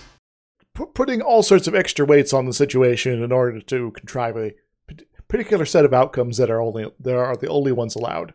[0.73, 4.51] pu- putting all sorts of extra weights on the situation in order to contrive a
[4.87, 8.33] p- particular set of outcomes that are only that are the only ones allowed.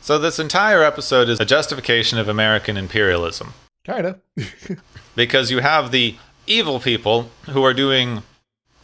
[0.00, 3.52] So this entire episode is a justification of American imperialism.
[3.84, 4.20] Kinda.
[5.14, 8.22] because you have the evil people who are doing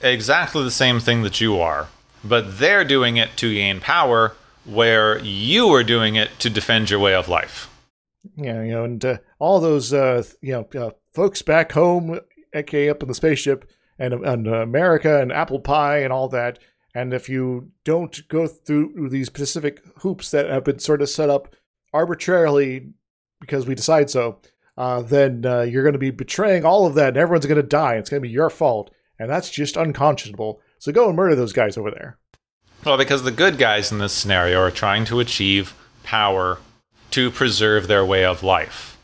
[0.00, 1.88] exactly the same thing that you are,
[2.24, 4.34] but they're doing it to gain power,
[4.64, 7.70] where you are doing it to defend your way of life.
[8.36, 12.20] Yeah, you know, and uh, all those uh, you know uh, folks back home,
[12.52, 16.58] aka up in the spaceship, and and uh, America and apple pie and all that.
[16.94, 21.28] And if you don't go through these specific hoops that have been sort of set
[21.28, 21.54] up
[21.92, 22.94] arbitrarily
[23.38, 24.40] because we decide so,
[24.78, 27.62] uh, then uh, you're going to be betraying all of that, and everyone's going to
[27.62, 27.96] die.
[27.96, 30.60] It's going to be your fault, and that's just unconscionable.
[30.78, 32.18] So go and murder those guys over there.
[32.84, 36.58] Well, because the good guys in this scenario are trying to achieve power
[37.10, 38.96] to preserve their way of life.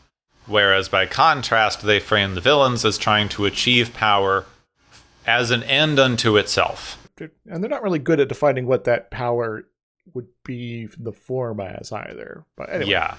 [0.45, 4.45] Whereas by contrast, they frame the villains as trying to achieve power
[5.25, 6.99] as an end unto itself.
[7.19, 9.65] And they're not really good at defining what that power
[10.13, 12.45] would be the form as either.
[12.57, 12.91] But anyway.
[12.91, 13.15] Yeah.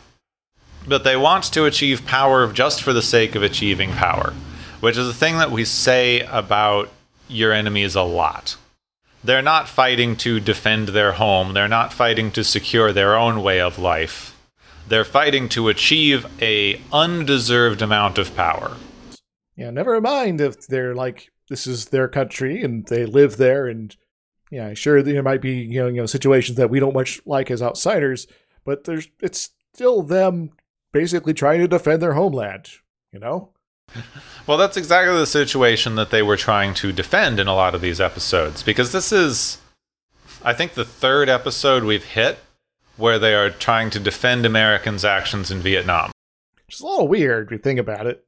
[0.87, 4.35] But they want to achieve power just for the sake of achieving power,
[4.85, 6.91] which is a thing that we say about
[7.27, 8.59] your enemies a lot.
[9.25, 13.63] They're not fighting to defend their home, they're not fighting to secure their own way
[13.63, 14.39] of life.
[14.87, 18.77] They're fighting to achieve a undeserved amount of power.
[19.57, 23.97] Yeah, never mind if they're like this is their country and they live there and
[24.51, 27.51] yeah, sure there might be you know, you know situations that we don't much like
[27.51, 28.27] as outsiders,
[28.67, 30.51] but there's it's still them
[30.93, 32.69] basically trying to defend their homeland,
[33.11, 33.54] you know?
[34.47, 37.81] Well, that's exactly the situation that they were trying to defend in a lot of
[37.81, 39.57] these episodes because this is
[40.43, 42.39] I think the third episode we've hit
[42.99, 46.13] where they are trying to defend Americans' actions in Vietnam.
[46.67, 48.25] Which is a little weird if you think about it.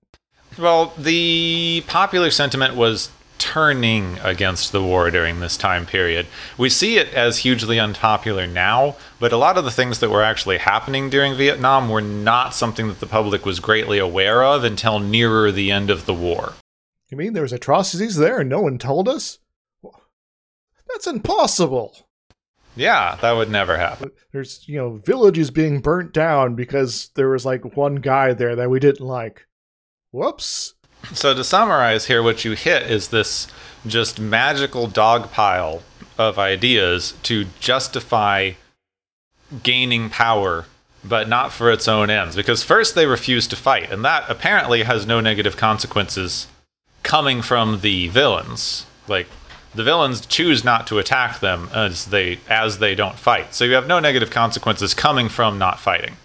[0.59, 6.27] Well, the popular sentiment was turning against the war during this time period.
[6.57, 10.23] We see it as hugely unpopular now, but a lot of the things that were
[10.23, 14.99] actually happening during Vietnam were not something that the public was greatly aware of until
[14.99, 16.55] nearer the end of the war.
[17.09, 19.39] You mean there was atrocities there and no one told us?
[20.89, 21.97] That's impossible.
[22.77, 24.11] Yeah, that would never happen.
[24.33, 28.71] There's, you know, villages being burnt down because there was like one guy there that
[28.71, 29.47] we didn't like.
[30.11, 30.75] Whoops.
[31.13, 33.47] So to summarize here, what you hit is this
[33.87, 35.83] just magical dog pile
[36.19, 38.53] of ideas to justify
[39.63, 40.65] gaining power,
[41.05, 42.35] but not for its own ends.
[42.37, 46.49] Because first they refuse to fight, and that apparently has no negative consequences
[47.03, 48.87] coming from the villains.
[49.07, 49.29] Like
[49.75, 53.55] the villains choose not to attack them as they as they don't fight.
[53.55, 56.17] So you have no negative consequences coming from not fighting.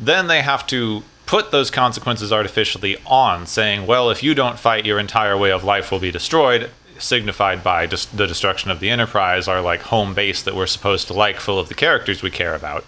[0.00, 4.86] Then they have to put those consequences artificially on, saying, well, if you don't fight,
[4.86, 8.88] your entire way of life will be destroyed, signified by dis- the destruction of the
[8.88, 12.30] Enterprise, our like home base that we're supposed to like, full of the characters we
[12.30, 12.82] care about.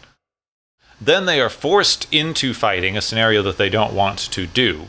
[0.98, 4.86] Then they are forced into fighting, a scenario that they don't want to do.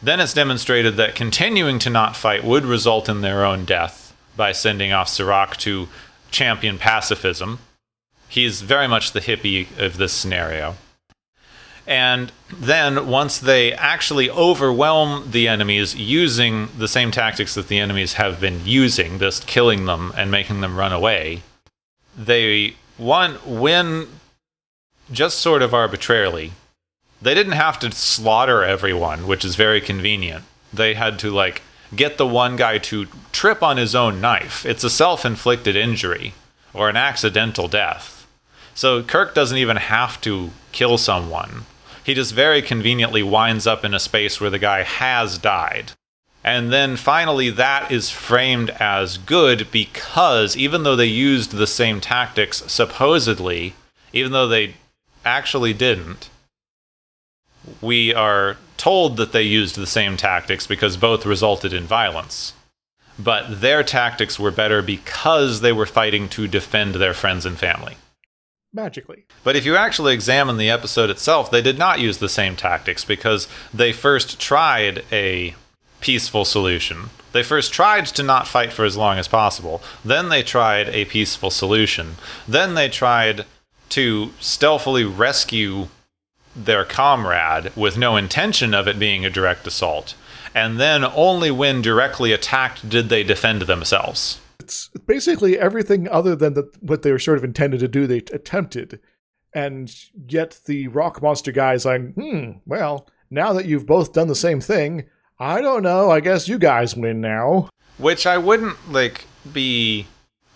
[0.00, 4.52] Then it's demonstrated that continuing to not fight would result in their own death by
[4.52, 5.88] sending off Surak to
[6.30, 7.58] champion pacifism.
[8.28, 10.76] He's very much the hippie of this scenario.
[11.86, 18.14] And then, once they actually overwhelm the enemies using the same tactics that the enemies
[18.14, 21.42] have been using, just killing them and making them run away,
[22.16, 24.08] they one win
[25.10, 26.52] just sort of arbitrarily.
[27.20, 30.44] They didn't have to slaughter everyone, which is very convenient.
[30.72, 31.62] They had to like
[31.94, 34.64] get the one guy to trip on his own knife.
[34.64, 36.34] It's a self-inflicted injury
[36.72, 38.26] or an accidental death.
[38.74, 41.66] So Kirk doesn't even have to kill someone
[42.04, 45.92] he just very conveniently winds up in a space where the guy has died.
[46.44, 52.00] And then finally, that is framed as good because even though they used the same
[52.00, 53.74] tactics, supposedly,
[54.12, 54.74] even though they
[55.24, 56.28] actually didn't,
[57.80, 62.54] we are told that they used the same tactics because both resulted in violence.
[63.16, 67.96] But their tactics were better because they were fighting to defend their friends and family
[68.72, 69.24] magically.
[69.44, 73.04] But if you actually examine the episode itself, they did not use the same tactics
[73.04, 75.54] because they first tried a
[76.00, 77.10] peaceful solution.
[77.32, 79.82] They first tried to not fight for as long as possible.
[80.04, 82.16] Then they tried a peaceful solution.
[82.46, 83.46] Then they tried
[83.90, 85.88] to stealthily rescue
[86.54, 90.14] their comrade with no intention of it being a direct assault.
[90.54, 96.54] And then only when directly attacked did they defend themselves it's basically everything other than
[96.54, 98.06] the, what they were sort of intended to do.
[98.06, 99.00] They attempted,
[99.52, 99.94] and
[100.28, 104.60] yet the rock monster guy's like, hmm, well, now that you've both done the same
[104.60, 105.04] thing,
[105.38, 106.10] I don't know.
[106.10, 107.68] I guess you guys win now.
[107.98, 110.06] Which I wouldn't like be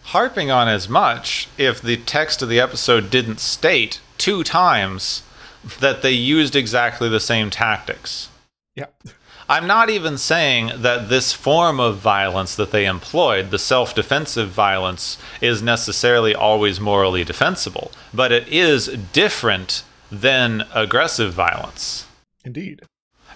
[0.04, 5.22] harping on as much if the text of the episode didn't state two times
[5.80, 8.28] that they used exactly the same tactics.
[8.76, 8.86] Yeah.
[9.48, 14.48] I'm not even saying that this form of violence that they employed, the self defensive
[14.50, 22.06] violence, is necessarily always morally defensible, but it is different than aggressive violence.
[22.44, 22.82] Indeed.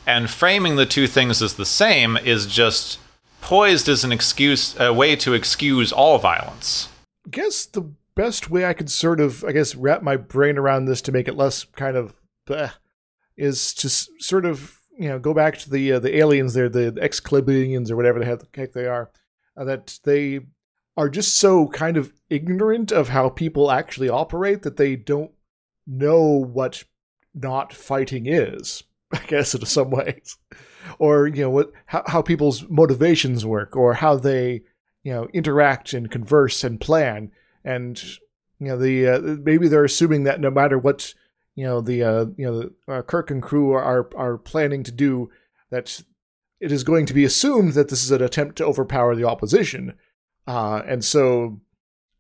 [0.07, 2.99] And framing the two things as the same is just
[3.41, 6.89] poised as an excuse, a way to excuse all violence.
[7.27, 10.87] I guess the best way I could sort of, I guess, wrap my brain around
[10.87, 12.15] this to make it less kind of
[12.49, 12.73] bleh,
[13.37, 16.69] is to s- sort of, you know, go back to the uh, the aliens there,
[16.69, 19.11] the, Excalbians or whatever the heck they are,
[19.57, 20.41] uh, that they
[20.95, 25.31] are just so kind of ignorant of how people actually operate that they don't
[25.87, 26.85] know what
[27.35, 28.83] not fighting is.
[29.13, 30.37] I guess in some ways,
[30.99, 34.61] or you know what how, how people's motivations work, or how they
[35.03, 37.33] you know interact and converse and plan,
[37.65, 38.03] and
[38.59, 41.15] you know the uh, maybe they're assuming that no matter what
[41.61, 45.31] you know the uh, you know uh, Kirk and crew are are planning to do,
[45.71, 46.03] that
[46.59, 49.93] it is going to be assumed that this is an attempt to overpower the opposition,
[50.47, 51.61] uh, and so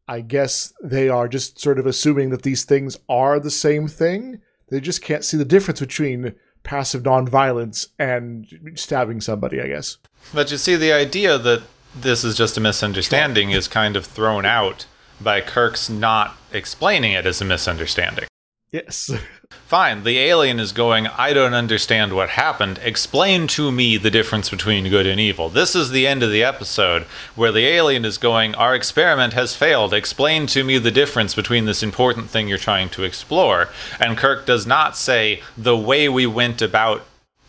[0.06, 4.42] I guess they are just sort of assuming that these things are the same thing.
[4.68, 9.96] They just can't see the difference between passive nonviolence and stabbing somebody, I guess.
[10.34, 11.62] But you see, the idea that
[11.94, 14.84] this is just a misunderstanding is kind of thrown out
[15.18, 18.29] by Kirk's not explaining it as a misunderstanding.
[18.72, 19.10] Yes.
[19.50, 22.78] Fine, the alien is going, I don't understand what happened.
[22.82, 25.48] Explain to me the difference between good and evil.
[25.48, 27.02] This is the end of the episode
[27.34, 29.92] where the alien is going, Our experiment has failed.
[29.92, 33.68] Explain to me the difference between this important thing you're trying to explore.
[33.98, 37.02] And Kirk does not say, The way we went about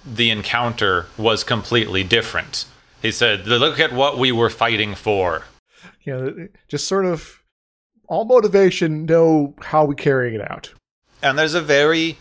[0.04, 2.66] the encounter was completely different.
[3.02, 5.46] He said, Look at what we were fighting for.
[6.04, 7.44] You know, just sort of
[8.08, 10.74] all motivation, know how we carrying it out.
[11.22, 12.18] And there's a very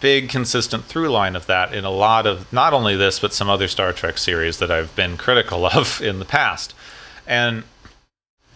[0.00, 3.48] big consistent through line of that in a lot of not only this but some
[3.48, 6.74] other Star Trek series that I've been critical of in the past.
[7.26, 7.64] And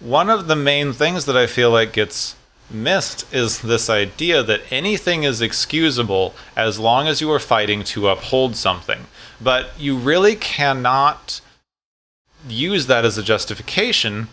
[0.01, 2.37] one of the main things that I feel like gets
[2.71, 8.09] missed is this idea that anything is excusable as long as you are fighting to
[8.09, 9.07] uphold something.
[9.41, 11.41] But you really cannot
[12.49, 14.29] use that as a justification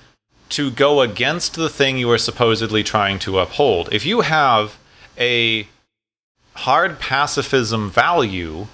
[0.49, 3.89] to go against the thing you are supposedly trying to uphold.
[3.91, 4.77] If you have
[5.17, 5.67] a
[6.53, 8.67] hard pacifism value,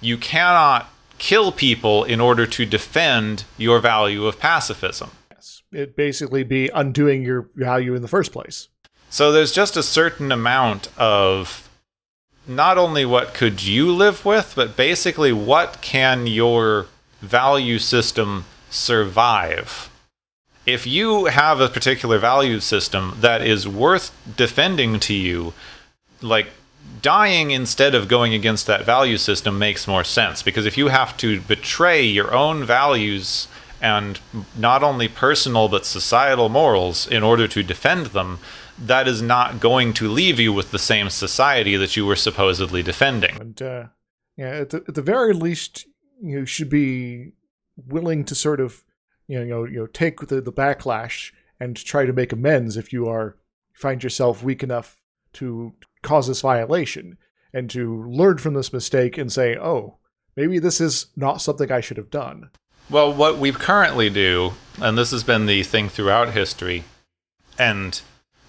[0.00, 5.10] you cannot kill people in order to defend your value of pacifism.
[5.30, 5.62] Yes.
[5.70, 8.68] It basically be undoing your value in the first place.
[9.10, 11.68] So there's just a certain amount of
[12.46, 16.86] not only what could you live with, but basically what can your
[17.20, 19.90] value system survive.
[20.64, 25.52] If you have a particular value system that is worth defending to you,
[26.22, 26.48] like
[27.02, 31.16] dying instead of going against that value system makes more sense because if you have
[31.16, 33.48] to betray your own values
[33.80, 34.20] and
[34.56, 38.38] not only personal but societal morals in order to defend them,
[38.78, 42.82] that is not going to leave you with the same society that you were supposedly
[42.82, 43.36] defending.
[43.40, 43.84] And uh,
[44.36, 45.86] yeah, at the, at the very least,
[46.22, 47.32] you should be
[47.86, 48.84] willing to sort of
[49.26, 53.08] you know you know take the, the backlash and try to make amends if you
[53.08, 53.36] are
[53.72, 54.96] find yourself weak enough
[55.32, 57.18] to cause this violation
[57.52, 59.98] and to learn from this mistake and say, oh,
[60.36, 62.50] maybe this is not something I should have done.
[62.88, 66.84] Well, what we currently do, and this has been the thing throughout history,
[67.58, 68.00] and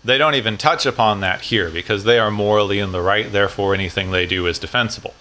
[0.03, 3.73] they don't even touch upon that here because they are morally in the right, therefore
[3.73, 5.13] anything they do is defensible.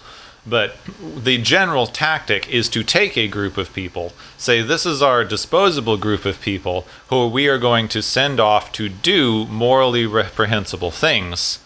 [0.45, 5.23] But the general tactic is to take a group of people, say, this is our
[5.23, 10.89] disposable group of people who we are going to send off to do morally reprehensible
[10.89, 11.59] things,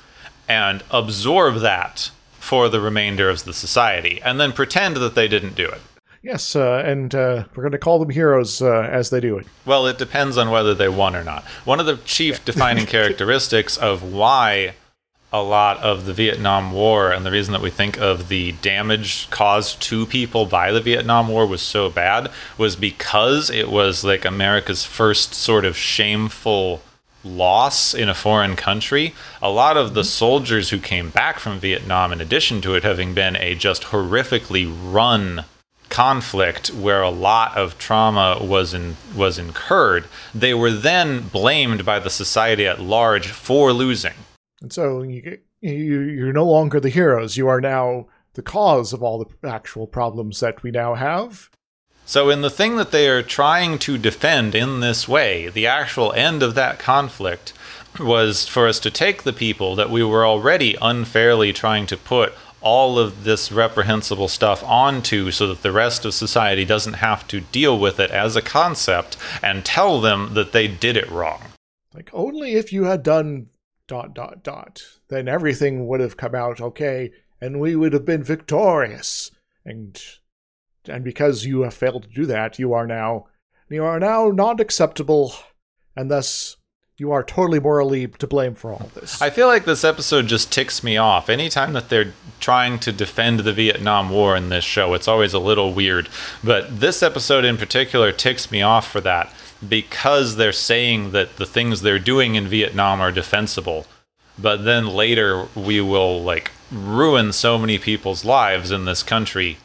[0.48, 5.56] and absorb that for the remainder of the society, and then pretend that they didn't
[5.56, 5.82] do it.
[6.22, 9.46] Yes, uh, and uh, we're going to call them heroes uh, as they do it.
[9.64, 11.44] Well, it depends on whether they won or not.
[11.66, 14.74] One of the chief defining characteristics of why
[15.32, 19.30] a lot of the Vietnam War and the reason that we think of the damage
[19.30, 24.24] caused to people by the Vietnam War was so bad was because it was like
[24.24, 26.82] America's first sort of shameful
[27.26, 29.14] loss in a foreign country.
[29.42, 30.08] A lot of the mm-hmm.
[30.08, 34.72] soldiers who came back from Vietnam, in addition to it having been a just horrifically
[34.92, 35.46] run
[35.90, 42.00] conflict where a lot of trauma was in, was incurred, they were then blamed by
[42.00, 44.14] the society at large for losing.
[44.62, 47.38] And so you, you you're no longer the heroes.
[47.38, 51.50] You are now the cause of all the actual problems that we now have.
[52.08, 56.14] So, in the thing that they are trying to defend in this way, the actual
[56.14, 57.52] end of that conflict
[58.00, 62.34] was for us to take the people that we were already unfairly trying to put
[62.62, 67.42] all of this reprehensible stuff onto so that the rest of society doesn't have to
[67.42, 71.42] deal with it as a concept and tell them that they did it wrong.
[71.94, 73.48] Like, only if you had done
[73.88, 78.24] dot dot dot, then everything would have come out okay and we would have been
[78.24, 79.32] victorious.
[79.64, 80.00] And
[80.88, 83.28] and because you have failed to do that, you are now
[83.70, 85.34] you are now not acceptable,
[85.96, 86.58] and thus
[86.98, 89.22] you are totally morally to blame for all this.
[89.22, 91.30] I feel like this episode just ticks me off.
[91.30, 95.40] Anytime that they're trying to defend the Vietnam War in this show, it's always a
[95.40, 96.08] little weird.
[96.44, 99.34] But this episode in particular ticks me off for that
[99.68, 103.88] because they're saying that the things they're doing in Vietnam are defensible.
[104.38, 109.58] But then later we will like ruin so many people's lives in this country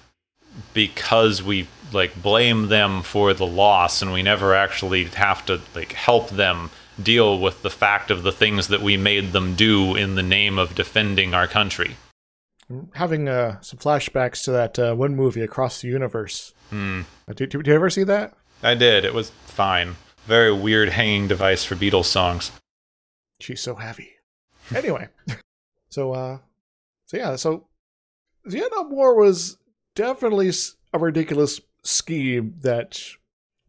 [0.73, 5.93] because we like blame them for the loss and we never actually have to like
[5.93, 6.71] help them
[7.03, 10.59] deal with the fact of the things that we made them do in the name
[10.59, 11.97] of defending our country.
[12.68, 16.55] I'm having uh, some flashbacks to that uh, one movie, Across the Universe.
[16.71, 17.03] Hmm.
[17.29, 18.35] Uh, did, did you ever see that?
[18.62, 19.05] I did.
[19.05, 19.97] It was fine.
[20.27, 22.53] Very weird hanging device for Beatles songs.
[23.41, 24.11] She's so heavy.
[24.75, 25.09] Anyway,
[25.89, 26.39] so uh,
[27.07, 27.66] so yeah, so
[28.45, 29.57] the Vietnam War was
[29.95, 30.51] definitely
[30.93, 33.01] a ridiculous scheme that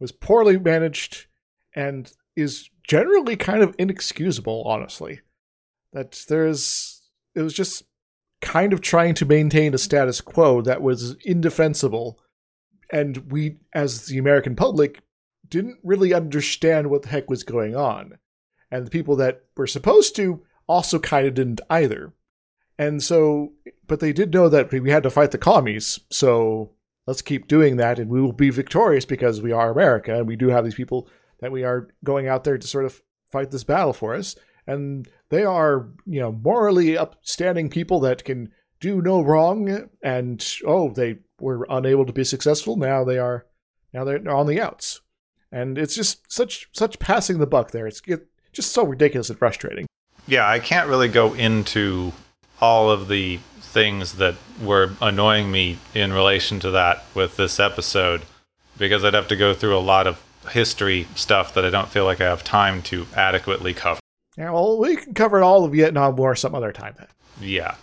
[0.00, 1.26] was poorly managed
[1.74, 5.20] and is generally kind of inexcusable, honestly.
[5.92, 7.02] That there's,
[7.34, 7.84] it was just
[8.40, 12.18] kind of trying to maintain a status quo that was indefensible.
[12.90, 15.00] And we, as the American public,
[15.48, 18.18] didn't really understand what the heck was going on.
[18.70, 22.12] And the people that were supposed to also kind of didn't either.
[22.78, 23.52] And so,
[23.86, 25.98] but they did know that we had to fight the commies.
[26.10, 26.72] So
[27.06, 30.36] let's keep doing that and we will be victorious because we are America and we
[30.36, 31.08] do have these people
[31.40, 34.36] that we are going out there to sort of fight this battle for us.
[34.66, 39.88] And they are, you know, morally upstanding people that can do no wrong.
[40.02, 42.76] And oh, they were unable to be successful.
[42.76, 43.46] Now they are,
[43.92, 45.00] now they're on the outs.
[45.50, 47.86] And it's just such such passing the buck there.
[47.86, 48.00] It's
[48.52, 49.86] just so ridiculous and frustrating.
[50.26, 52.12] Yeah, I can't really go into
[52.62, 58.22] all of the things that were annoying me in relation to that with this episode
[58.78, 62.04] because I'd have to go through a lot of history stuff that I don't feel
[62.04, 64.00] like I have time to adequately cover.
[64.36, 67.08] Yeah, well, we can cover all of Vietnam War some other time then.
[67.40, 67.74] Yeah.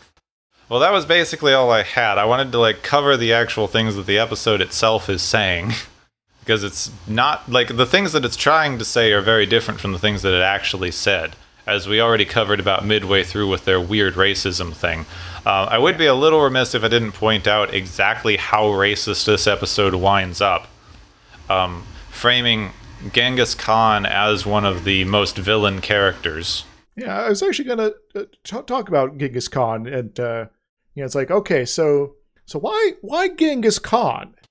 [0.70, 2.18] Well, that was basically all I had.
[2.18, 5.74] I wanted to like cover the actual things that the episode itself is saying
[6.40, 9.92] because it's not like the things that it's trying to say are very different from
[9.92, 11.36] the things that it actually said.
[11.70, 15.06] As we already covered about midway through with their weird racism thing.
[15.46, 19.26] Uh, I would be a little remiss if I didn't point out exactly how racist
[19.26, 20.68] this episode winds up.
[21.50, 22.72] Um, framing
[23.14, 26.66] Genghis Khan as one of the most villain characters.
[26.96, 30.48] Yeah, I was actually going to uh, t- talk about Genghis Khan, and uh,
[30.96, 32.16] you know, it's like, okay, so
[32.46, 34.36] so why why Genghis Khan?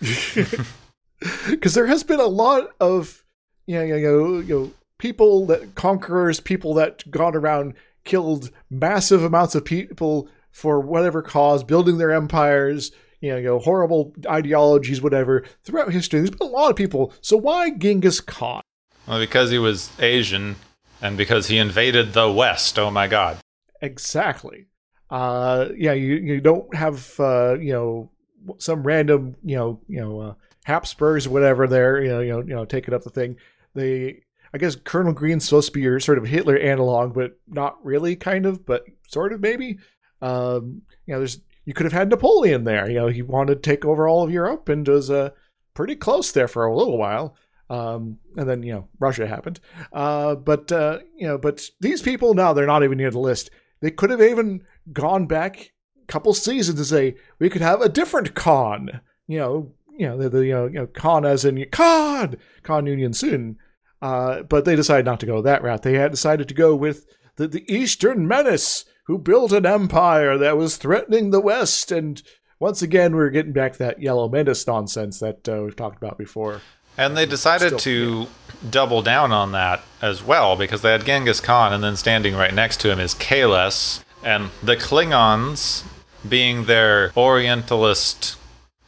[1.50, 3.24] Because there has been a lot of
[3.66, 7.74] you know, you know, you know people that conquerors, people that gone around
[8.04, 13.58] killed massive amounts of people for whatever cause, building their empires, you know, you know,
[13.58, 16.20] horrible ideologies, whatever, throughout history.
[16.20, 17.12] There's been a lot of people.
[17.22, 18.62] So why Genghis Khan?
[19.06, 20.56] Well, because he was Asian
[21.00, 22.78] and because he invaded the West.
[22.78, 23.38] Oh my God.
[23.80, 24.66] Exactly.
[25.08, 28.10] Uh, yeah, you you don't have uh, you know
[28.58, 30.34] some random you know you know uh,
[30.64, 33.36] Habsburgs or whatever there you know you know you know taking up the thing.
[33.74, 34.22] They
[34.52, 38.16] I guess Colonel Green's supposed to be your sort of Hitler analog, but not really,
[38.16, 39.78] kind of, but sort of maybe.
[40.22, 42.88] Um, you know, there's you could have had Napoleon there.
[42.88, 45.30] You know, he wanted to take over all of Europe and was uh,
[45.74, 47.36] pretty close there for a little while.
[47.68, 49.60] Um, and then you know Russia happened.
[49.92, 53.50] Uh, but uh, you know, but these people now they're not even near the list.
[53.80, 55.72] They could have even gone back
[56.02, 59.00] a couple seasons to say we could have a different Khan.
[59.28, 62.86] You know, you know the, the you know, you know Khan as in Khan Khan
[62.86, 63.56] Noonien Singh.
[64.02, 65.82] Uh, but they decided not to go that route.
[65.82, 70.56] They had decided to go with the, the Eastern Menace, who built an empire that
[70.56, 71.92] was threatening the West.
[71.92, 72.22] And
[72.58, 76.16] once again, we're getting back to that Yellow Menace nonsense that uh, we've talked about
[76.16, 76.60] before.
[76.96, 78.26] And they decided to yeah.
[78.70, 82.52] double down on that as well because they had Genghis Khan, and then standing right
[82.52, 85.84] next to him is Kahless, and the Klingons,
[86.28, 88.36] being their Orientalist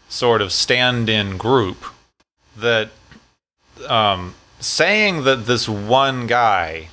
[0.08, 1.84] sort of stand-in group,
[2.56, 2.90] that
[3.88, 6.88] um, saying that this one guy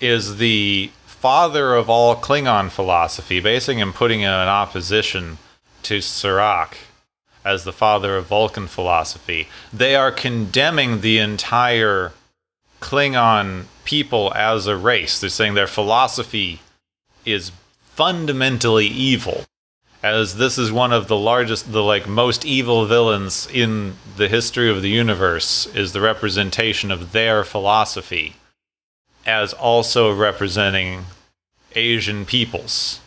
[0.00, 5.38] is the father of all Klingon philosophy, basing and putting him in opposition
[5.82, 6.74] to Surak
[7.44, 9.48] as the father of Vulcan philosophy.
[9.72, 12.12] They are condemning the entire
[12.80, 15.20] Klingon people as a race.
[15.20, 16.60] They're saying their philosophy
[17.24, 17.52] is
[17.94, 19.44] fundamentally evil
[20.02, 24.70] as this is one of the largest the like most evil villains in the history
[24.70, 28.36] of the universe is the representation of their philosophy
[29.26, 31.04] as also representing
[31.74, 33.00] asian peoples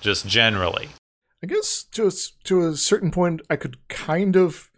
[0.00, 0.88] just generally.
[1.42, 2.10] I guess to a,
[2.44, 4.70] to a certain point, I could kind of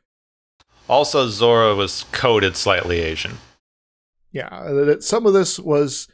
[0.89, 3.39] also zora was coded slightly asian.
[4.33, 6.09] Yeah that some of this was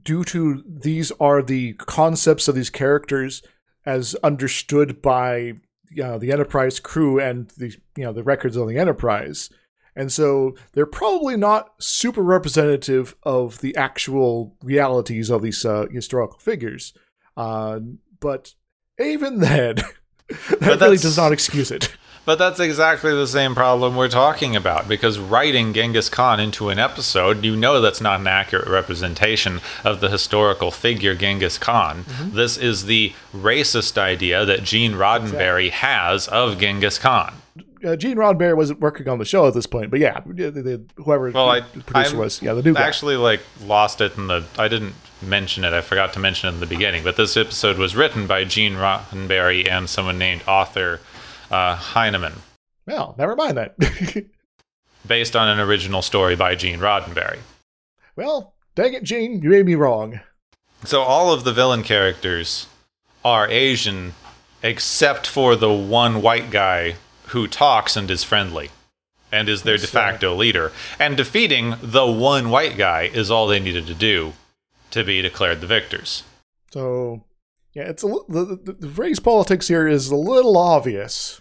[0.00, 3.42] due to these are the concepts of these characters
[3.88, 5.54] as understood by
[5.90, 9.48] you know, the Enterprise crew and the you know the records on the Enterprise.
[9.96, 16.38] And so they're probably not super representative of the actual realities of these uh, historical
[16.38, 16.92] figures.
[17.36, 17.80] Uh,
[18.20, 18.54] but
[19.00, 19.76] even then,
[20.28, 21.96] that But really does not excuse it.
[22.28, 26.78] But that's exactly the same problem we're talking about because writing Genghis Khan into an
[26.78, 32.04] episode, you know that's not an accurate representation of the historical figure Genghis Khan.
[32.20, 37.32] This is the racist idea that Gene Roddenberry has of Genghis Khan.
[37.82, 40.84] Uh, Gene Roddenberry wasn't working on the show at this point, but yeah, the, the,
[40.96, 42.82] whoever Well, I the producer I'm was, yeah, the new guy.
[42.82, 44.44] actually like lost it in the.
[44.58, 45.72] I didn't mention it.
[45.72, 47.04] I forgot to mention it in the beginning.
[47.04, 51.00] But this episode was written by Gene Roddenberry and someone named Arthur
[51.50, 52.34] uh, Heinemann,
[52.86, 53.76] well, never mind that.
[55.06, 57.38] based on an original story by Gene Roddenberry.
[58.16, 60.20] well, dang it, Gene, you made me wrong.
[60.84, 62.66] So all of the villain characters
[63.24, 64.14] are Asian,
[64.62, 66.94] except for the one white guy
[67.28, 68.70] who talks and is friendly,
[69.32, 70.72] and is their de Yes, facto leader.
[70.98, 74.32] And defeating the one white guy is all they needed to do
[74.92, 76.22] to be declared the victors.
[76.72, 77.22] So,
[77.78, 81.40] yeah, it's a the, the, the race politics here is a little obvious.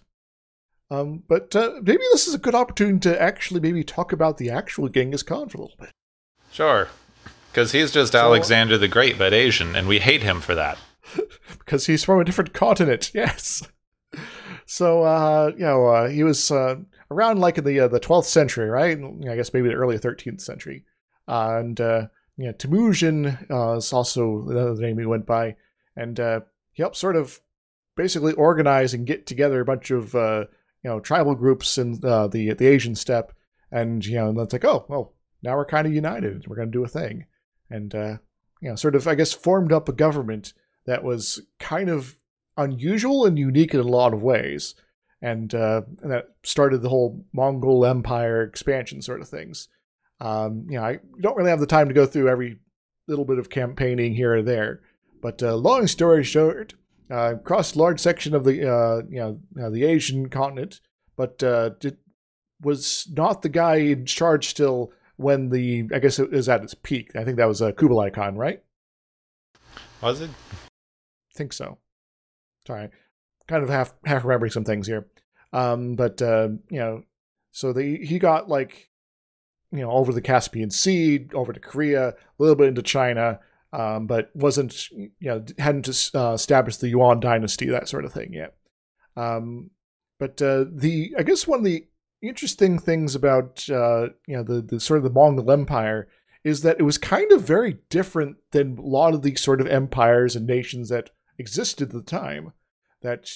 [0.91, 4.51] Um, but uh, maybe this is a good opportunity to actually maybe talk about the
[4.51, 5.89] actual Genghis Khan for a little bit.
[6.51, 6.89] Sure.
[7.51, 10.77] Because he's just So- Alexander the Great, but Asian, and we hate him for that.
[11.57, 13.11] because he's from a different continent.
[13.15, 13.63] Yes.
[14.67, 16.75] So, uh, you know, uh, he was uh,
[17.09, 18.97] around like in the uh, the 12th century, right?
[19.29, 20.83] I guess maybe the early 13th century.
[21.27, 22.07] Uh, and uh,
[22.37, 25.55] you know, Temujin uh, is also another name he went by,
[25.97, 26.39] and uh,
[26.71, 27.41] he helped sort of
[27.97, 30.45] basically organize and get together a bunch of uh,
[30.83, 33.33] you know tribal groups in uh, the the Asian steppe,
[33.71, 36.47] and you know, and it's like, oh, well, now we're kind of united.
[36.47, 37.25] We're going to do a thing,
[37.69, 38.17] and uh,
[38.61, 40.53] you know, sort of, I guess, formed up a government
[40.85, 42.15] that was kind of
[42.55, 44.75] unusual and unique in a lot of ways,
[45.21, 49.67] and, uh, and that started the whole Mongol Empire expansion sort of things.
[50.19, 52.57] Um, you know, I don't really have the time to go through every
[53.07, 54.81] little bit of campaigning here or there,
[55.21, 56.73] but uh, long story short,
[57.09, 60.81] uh, crossed a large section of the uh, you know uh, the Asian continent,
[61.15, 61.97] but uh, it
[62.61, 66.73] was not the guy in charge still when the I guess it was at its
[66.73, 67.15] peak.
[67.15, 68.63] I think that was uh, Kublai Khan, right?
[70.01, 70.29] Was it?
[71.37, 71.77] think so.
[72.65, 72.89] Sorry,
[73.47, 75.07] kind of half half remembering some things here.
[75.53, 77.03] Um, but uh, you know,
[77.51, 78.89] so they he got like
[79.71, 83.39] you know over the Caspian Sea, over to Korea, a little bit into China,
[83.73, 88.33] um, but wasn't you know hadn't uh, established the Yuan dynasty that sort of thing
[88.33, 88.55] yet.
[89.15, 89.71] Um,
[90.19, 91.87] but uh, the I guess one of the
[92.21, 96.07] interesting things about uh, you know the, the sort of the Mongol Empire
[96.43, 99.67] is that it was kind of very different than a lot of the sort of
[99.67, 102.53] empires and nations that existed at the time.
[103.01, 103.29] That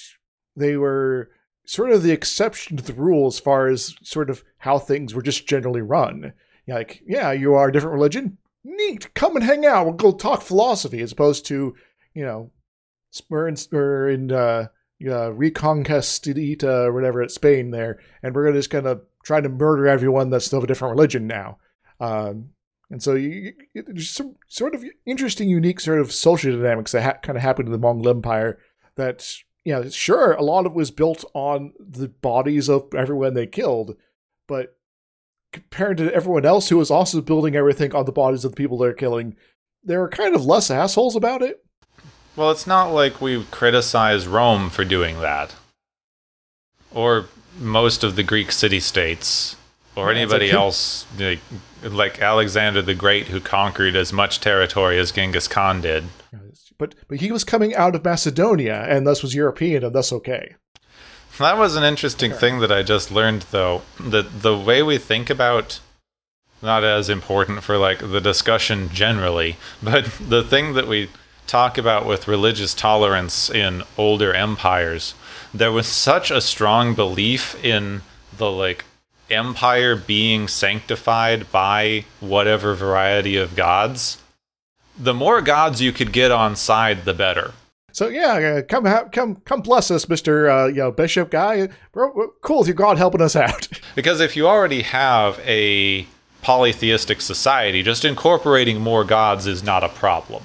[0.55, 1.29] they were
[1.65, 5.21] sort of the exception to the rule as far as sort of how things were
[5.21, 6.33] just generally run.
[6.65, 8.37] Yeah, like, yeah, you are a different religion.
[8.63, 9.13] Neat.
[9.13, 9.85] Come and hang out.
[9.85, 11.75] We'll go talk philosophy as opposed to,
[12.13, 12.51] you know,
[13.29, 14.67] we're in, we're in uh,
[16.63, 19.49] uh, or whatever at Spain there, and we're going to just kind of try to
[19.49, 21.57] murder everyone that's of a different religion now.
[21.99, 22.51] Um,
[22.89, 27.03] and so you, you, there's some sort of interesting, unique sort of social dynamics that
[27.03, 28.59] ha- kind of happened in the Mongol Empire
[28.95, 29.33] that,
[29.63, 33.47] you know, sure, a lot of it was built on the bodies of everyone they
[33.47, 33.95] killed,
[34.47, 34.77] but
[35.51, 38.77] compared to everyone else who was also building everything on the bodies of the people
[38.77, 39.35] they're killing,
[39.83, 41.63] they're kind of less assholes about it.
[42.35, 45.55] Well, it's not like we criticize Rome for doing that.
[46.93, 47.25] Or
[47.59, 49.55] most of the Greek city states.
[49.95, 51.39] Or Yeah, anybody like- else like,
[51.83, 56.05] like Alexander the Great who conquered as much territory as Genghis Khan did.
[56.77, 60.55] But but he was coming out of Macedonia and thus was European and thus okay.
[61.37, 63.81] That was an interesting thing that I just learned, though.
[63.99, 65.79] That the way we think about
[66.61, 71.09] not as important for like the discussion generally, but the thing that we
[71.47, 75.15] talk about with religious tolerance in older empires,
[75.53, 78.01] there was such a strong belief in
[78.37, 78.85] the like
[79.29, 84.21] empire being sanctified by whatever variety of gods.
[84.97, 87.53] The more gods you could get on side, the better.
[87.93, 91.69] So yeah, uh, come come come bless us, Mister uh, you know Bishop guy.
[91.93, 93.67] We're, we're cool with your God helping us out.
[93.93, 96.07] Because if you already have a
[96.41, 100.43] polytheistic society, just incorporating more gods is not a problem.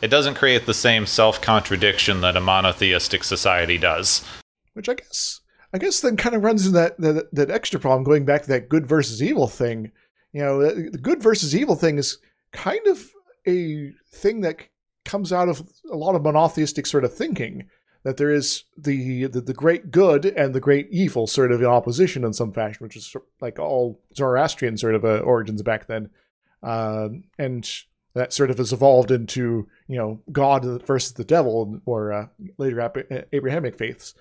[0.00, 4.24] It doesn't create the same self contradiction that a monotheistic society does.
[4.72, 5.40] Which I guess
[5.72, 8.48] I guess then kind of runs into that, that that extra problem going back to
[8.48, 9.92] that good versus evil thing.
[10.32, 12.18] You know, the good versus evil thing is
[12.52, 13.10] kind of
[13.46, 14.58] a thing that
[15.10, 17.68] comes out of a lot of monotheistic sort of thinking
[18.04, 21.66] that there is the, the the great good and the great evil sort of in
[21.66, 26.10] opposition in some fashion, which is like all Zoroastrian sort of uh, origins back then,
[26.62, 27.68] um, and
[28.14, 32.80] that sort of has evolved into you know God versus the devil or uh, later
[32.80, 34.14] Ab- Abrahamic faiths,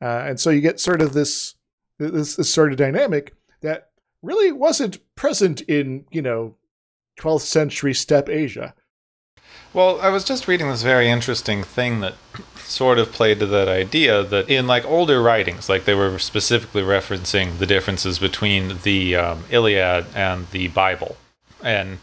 [0.00, 1.56] uh, and so you get sort of this,
[1.98, 3.90] this this sort of dynamic that
[4.22, 6.54] really wasn't present in you know
[7.20, 8.74] 12th century steppe Asia.
[9.72, 12.14] Well, I was just reading this very interesting thing that
[12.56, 16.82] sort of played to that idea that in like older writings, like they were specifically
[16.82, 21.16] referencing the differences between the um, Iliad and the Bible.
[21.62, 21.98] And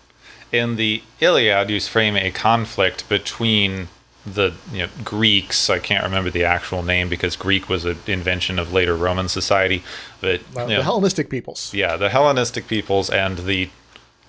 [0.51, 3.87] in the Iliad, you frame a conflict between
[4.25, 5.69] the you know, Greeks.
[5.69, 9.83] I can't remember the actual name because Greek was an invention of later Roman society.
[10.21, 11.73] But Well, you the Hellenistic peoples.
[11.73, 13.69] yeah, the Hellenistic peoples and the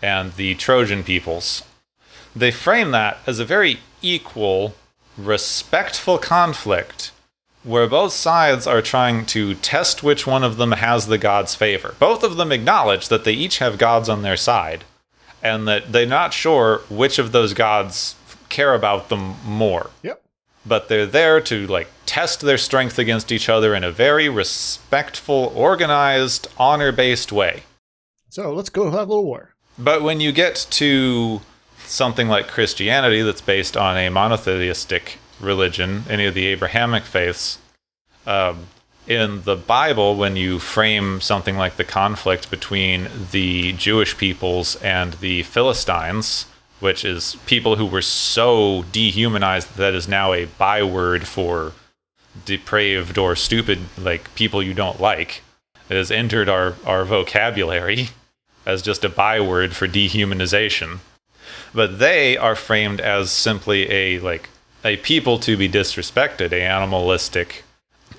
[0.03, 1.63] and the Trojan peoples.
[2.37, 4.75] They frame that as a very equal,
[5.17, 7.13] respectful conflict
[7.63, 11.95] where both sides are trying to test which one of them has the god's favor.
[11.99, 14.85] Both of them acknowledge that they each have gods on their side
[15.43, 18.17] and that they're not sure which of those gods
[18.51, 20.23] care about them more Yep.
[20.67, 25.51] but they're there to like test their strength against each other in a very respectful,
[25.57, 27.63] organized, honor-based way.
[28.29, 29.55] So let's go have a little war.
[29.79, 31.41] But when you get to
[31.87, 37.59] something like Christianity that's based on a monotheistic religion, any of the Abrahamic faiths,
[38.27, 38.67] um,
[39.07, 45.15] in the Bible, when you frame something like the conflict between the Jewish peoples and
[45.15, 46.47] the Philistines,
[46.81, 51.73] which is people who were so dehumanized that is now a byword for
[52.45, 55.43] depraved or stupid, like people you don't like,
[55.89, 58.09] it has entered our, our vocabulary
[58.67, 61.01] as just a byword for dehumanization.
[61.75, 64.49] But they are framed as simply a like
[64.85, 67.65] a people to be disrespected, a animalistic,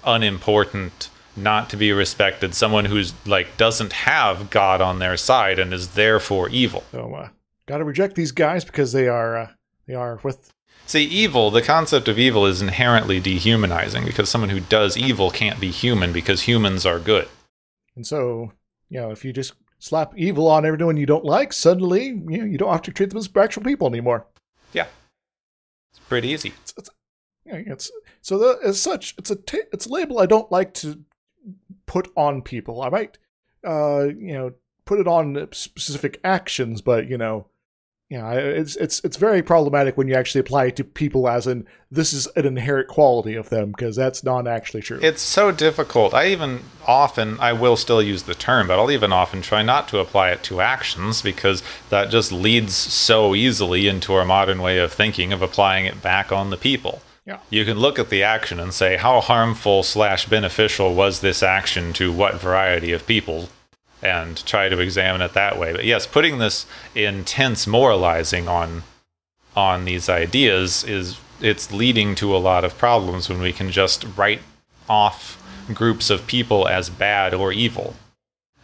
[0.05, 5.73] unimportant, not to be respected, someone who's like doesn't have God on their side and
[5.73, 6.83] is therefore evil.
[6.91, 7.29] So uh,
[7.65, 9.49] got to reject these guys because they are uh,
[9.87, 10.51] they are with
[10.87, 15.59] See, evil, the concept of evil is inherently dehumanizing because someone who does evil can't
[15.59, 17.27] be human because humans are good.
[17.95, 18.51] and so
[18.89, 19.53] you know if you just
[19.85, 23.09] slap evil on everyone you don't like, suddenly you know you don't have to treat
[23.09, 24.25] them as actual people anymore.
[24.73, 24.87] Yeah.
[25.91, 26.53] It's pretty easy.
[26.63, 26.89] It's, it's,
[27.45, 29.37] you it's so the, as such it's a
[29.71, 31.03] it's a label I don't like to
[31.85, 32.81] put on people.
[32.81, 33.19] I might
[33.63, 34.53] uh you know
[34.85, 37.47] put it on specific actions, but you know.
[38.09, 41.47] You know, it's it's it's very problematic when you actually apply it to people as
[41.47, 44.99] in this is an inherent quality of them because that's not actually true.
[45.01, 46.13] It's so difficult.
[46.13, 49.87] I even often, I will still use the term, but I'll even often try not
[49.87, 54.77] to apply it to actions because that just leads so easily into our modern way
[54.77, 57.01] of thinking of applying it back on the people.
[57.25, 57.39] Yeah.
[57.49, 61.91] You can look at the action and say, how harmful slash beneficial was this action
[61.93, 63.49] to what variety of people?
[64.05, 65.71] And try to examine it that way.
[65.71, 68.83] But yes, putting this intense moralizing on
[69.55, 74.05] on these ideas is it's leading to a lot of problems when we can just
[74.15, 74.41] write
[74.87, 75.41] off
[75.73, 77.95] groups of people as bad or evil.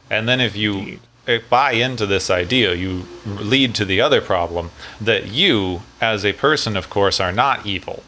[0.10, 4.72] And then if you uh, buy into this idea, you lead to the other problem
[5.00, 8.04] that you, as a person, of course, are not evil.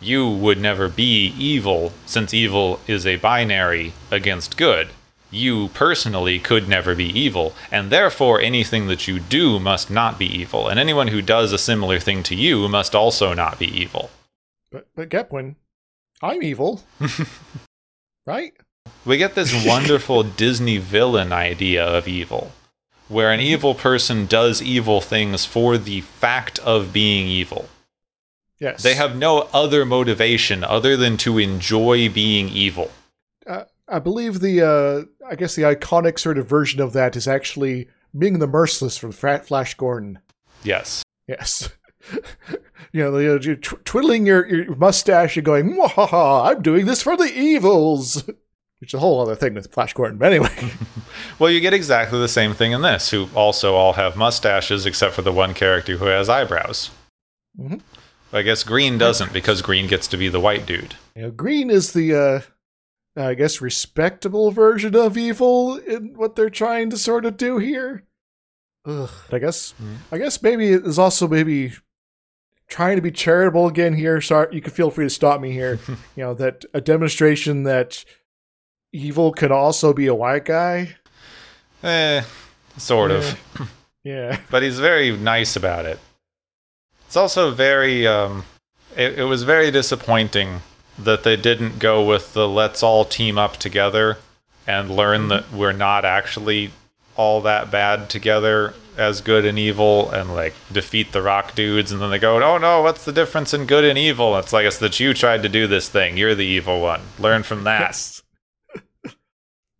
[0.00, 4.88] You would never be evil since evil is a binary against good.
[5.30, 10.26] You personally could never be evil, and therefore anything that you do must not be
[10.26, 14.10] evil, and anyone who does a similar thing to you must also not be evil.
[14.70, 15.56] But but Gepwin,
[16.22, 16.82] I'm evil,
[18.26, 18.54] right?
[19.04, 22.52] We get this wonderful Disney villain idea of evil,
[23.08, 23.44] where an mhm.
[23.44, 27.68] evil person does evil things for the fact of being evil.
[28.58, 28.82] Yes.
[28.82, 32.90] They have no other motivation other than to enjoy being evil.
[33.90, 37.88] I believe the uh, I guess the iconic sort of version of that is actually
[38.12, 40.18] Ming the Merciless from Flash Gordon.
[40.62, 41.02] Yes.
[41.26, 41.68] Yes.
[42.92, 46.86] you know, you know, you're tw- twiddling your, your mustache and going, Mwahaha, I'm doing
[46.86, 48.24] this for the evils.
[48.80, 50.18] Which is a whole other thing with Flash Gordon.
[50.18, 50.70] But anyway,
[51.40, 55.14] Well, you get exactly the same thing in this, who also all have mustaches except
[55.14, 56.90] for the one character who has eyebrows.
[57.58, 57.80] Mhm.
[58.32, 60.94] I guess Green doesn't because Green gets to be the white dude.
[61.16, 62.40] you know, Green is the, uh,
[63.18, 68.04] I guess, respectable version of evil in what they're trying to sort of do here.
[68.86, 69.10] Ugh.
[69.32, 69.96] I guess, Mhm.
[70.12, 71.72] I guess maybe it is also maybe
[72.68, 74.20] trying to be charitable again here.
[74.20, 75.78] Sorry, you can feel free to stop me here.
[76.16, 78.04] you know, that a demonstration that
[78.92, 80.96] evil can also be a white guy.
[81.82, 82.22] Eh,
[82.76, 83.38] sort of.
[84.04, 84.40] Yeah.
[84.50, 85.98] but he's very nice about it.
[87.06, 88.44] It's also very um
[88.96, 90.62] it, it was very disappointing
[90.98, 94.18] that they didn't go with the let's all team up together
[94.66, 96.70] and learn that we're not actually
[97.16, 102.02] all that bad together as good and evil and like defeat the rock dudes and
[102.02, 104.36] then they go oh no what's the difference in good and evil?
[104.36, 106.16] It's like it's that you tried to do this thing.
[106.16, 107.02] You're the evil one.
[107.18, 107.80] Learn from that.
[107.80, 108.22] Yes.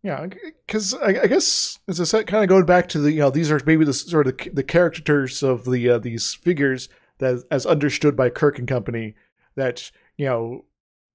[0.03, 0.27] yeah,
[0.67, 3.31] because I, I guess as I said, kind of going back to the you know
[3.31, 6.89] these are maybe the sort of the characters of the uh, these figures
[7.19, 9.15] that as understood by Kirk and company
[9.57, 10.65] that you know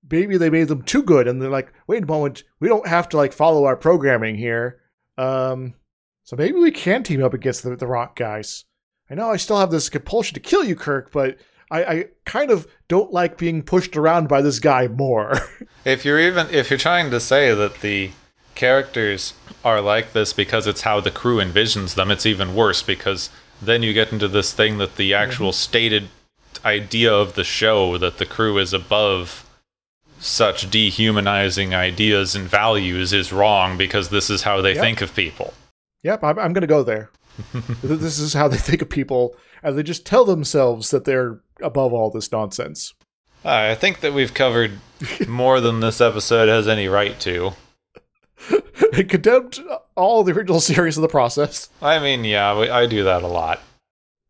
[0.10, 3.10] maybe they made them too good and they're like wait a moment we don't have
[3.10, 4.80] to like follow our programming here.
[5.18, 5.76] Um
[6.24, 8.66] so maybe we can team up against the, the rock guys.
[9.10, 11.38] I know i still have this compulsion to kill you kirk but
[11.72, 15.34] I, I kind of don't like being pushed around by this guy more.
[15.86, 18.12] If you're even if you're trying to say that the
[18.56, 19.34] characters
[19.66, 23.30] are like this because it's how the crew envisions them, it's even worse because
[23.62, 26.08] then you get into this thing that the actual stated
[26.64, 29.43] idea of the show that the crew is above
[30.24, 34.82] such dehumanizing ideas and values is wrong because this is how they Yep.
[34.82, 35.54] think of people.
[36.04, 37.10] Yep, I'm, I'm going to go there.
[37.84, 41.92] This is how they think of people, and they just tell themselves that they're above
[41.94, 42.94] all this nonsense.
[43.44, 44.74] I think that we've covered
[45.28, 47.54] more than this episode has any right to.
[48.94, 49.60] it condemned
[49.96, 51.70] all the original series in the process.
[51.82, 53.60] I mean, yeah, we- I do that a lot.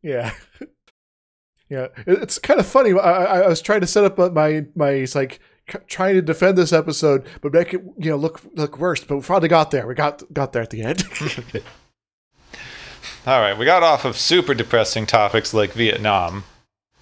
[0.02, 0.34] Yeah,
[1.70, 1.88] yeah.
[2.08, 2.94] It's kind of funny.
[2.94, 5.40] I, I, was trying to set up uh, my my it's like
[5.88, 9.04] trying to defend this episode, but make it you know look look worse.
[9.04, 9.88] But we finally got there.
[9.88, 11.04] We got got there at the end.
[13.26, 16.44] All right, we got off of super depressing topics like Vietnam,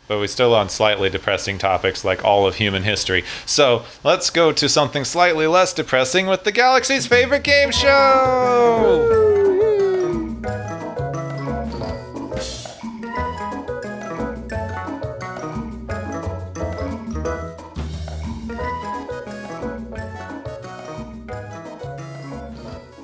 [0.07, 3.23] but we're still on slightly depressing topics like all of human history.
[3.47, 9.40] So let's go to something slightly less depressing with the galaxy's favorite game show!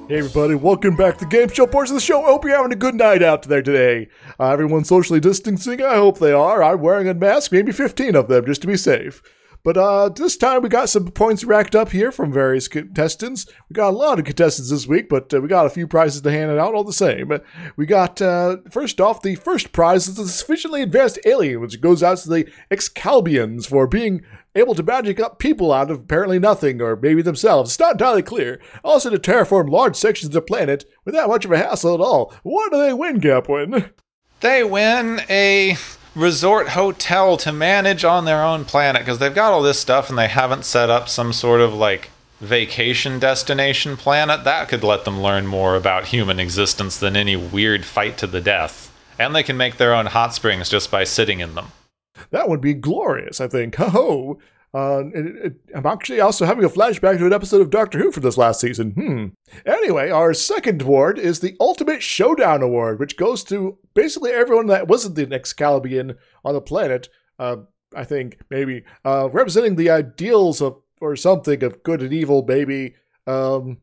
[0.08, 2.24] Hey everybody, welcome back to the game show portion of the show.
[2.24, 4.08] I hope you're having a good night out there today.
[4.40, 5.82] Uh, everyone's socially distancing.
[5.82, 6.64] I hope they are.
[6.64, 9.22] I'm wearing a mask, maybe 15 of them, just to be safe.
[9.64, 13.46] But uh, this time we got some points racked up here from various contestants.
[13.70, 16.22] We got a lot of contestants this week, but uh, we got a few prizes
[16.22, 17.32] to hand out all the same.
[17.76, 22.02] We got, uh, first off, the first prize is the sufficiently advanced alien, which goes
[22.02, 24.24] out to the Excalbians for being
[24.56, 27.72] able to magic up people out of apparently nothing, or maybe themselves.
[27.72, 28.60] It's not entirely clear.
[28.84, 32.34] Also to terraform large sections of the planet without much of a hassle at all.
[32.44, 33.92] What do they win, Gepwin?
[34.40, 35.76] They win a
[36.18, 40.18] resort hotel to manage on their own planet because they've got all this stuff and
[40.18, 42.10] they haven't set up some sort of like
[42.42, 44.44] vacation destination planet.
[44.44, 48.42] That could let them learn more about human existence than any weird fight to the
[48.42, 48.92] death.
[49.20, 51.68] And they can make their own hot springs just by sitting in them.
[52.32, 53.76] That would be glorious, I think.
[53.76, 54.40] Ho ho.
[54.74, 58.12] Uh, it, it, I'm actually also having a flashback to an episode of Doctor Who
[58.12, 58.92] from this last season.
[58.92, 59.28] Hmm.
[59.66, 64.88] Anyway, our second award is the Ultimate Showdown Award, which goes to basically everyone that
[64.88, 67.10] wasn't an Excalbian on the planet.
[67.40, 67.58] Uh,
[67.96, 72.96] I think maybe uh, representing the ideals of or something of good and evil, maybe.
[73.26, 73.78] Um,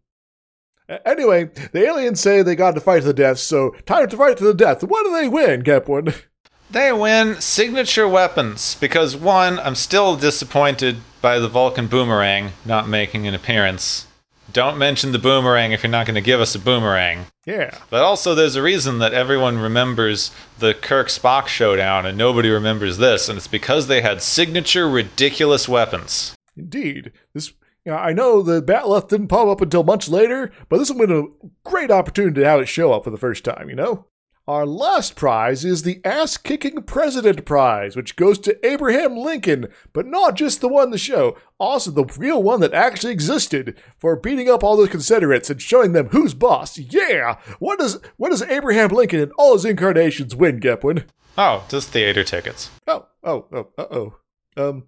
[1.06, 4.36] anyway, the aliens say they got to fight to the death, so time to fight
[4.38, 4.82] to the death.
[4.82, 6.14] What do they win, Gepwin?
[6.74, 13.28] They win signature weapons because one, I'm still disappointed by the Vulcan boomerang not making
[13.28, 14.08] an appearance.
[14.52, 17.26] Don't mention the boomerang if you're not going to give us a boomerang.
[17.46, 17.78] Yeah.
[17.90, 22.98] But also, there's a reason that everyone remembers the Kirk Spock showdown and nobody remembers
[22.98, 26.34] this, and it's because they had signature ridiculous weapons.
[26.56, 27.12] Indeed.
[27.34, 27.52] This
[27.86, 31.08] you know, I know the bat'leth didn't pop up until much later, but this would
[31.08, 33.76] have been a great opportunity to have it show up for the first time, you
[33.76, 34.06] know?
[34.46, 40.06] Our last prize is the Ass Kicking President Prize, which goes to Abraham Lincoln, but
[40.06, 44.16] not just the one in the show, also the real one that actually existed, for
[44.16, 46.76] beating up all the Confederates and showing them who's boss.
[46.76, 47.38] Yeah!
[47.58, 51.06] What does what does Abraham Lincoln and all his incarnations win, Gepwin?
[51.38, 52.70] Oh, just theater tickets.
[52.86, 54.14] Oh, oh, oh, uh oh.
[54.58, 54.84] Um,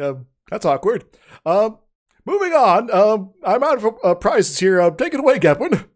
[0.00, 1.04] um, that's awkward.
[1.44, 1.78] Um,
[2.24, 2.90] moving on.
[2.90, 4.80] Um, I'm out of uh, prizes here.
[4.80, 5.86] Um, take it away, Gepwin.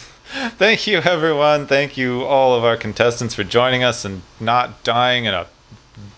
[0.56, 1.66] Thank you, everyone.
[1.66, 5.46] Thank you, all of our contestants, for joining us and not dying in a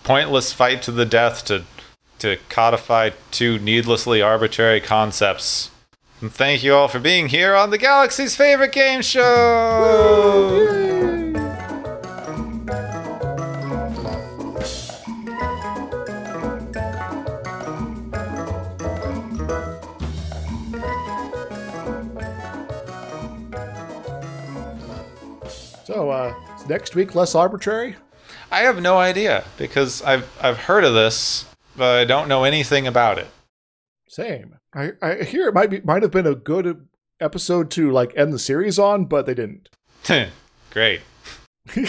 [0.03, 1.63] pointless fight to the death to
[2.19, 5.69] to codify two needlessly arbitrary concepts.
[6.21, 10.94] And thank you all for being here on the Galaxy's favorite game show.
[26.67, 27.95] Next week less arbitrary?
[28.51, 31.45] I have no idea because I've I've heard of this,
[31.75, 33.27] but I don't know anything about it.
[34.07, 34.55] Same.
[34.73, 36.87] I, I hear it might be might have been a good
[37.19, 39.69] episode to like end the series on, but they didn't.
[40.71, 41.01] Great.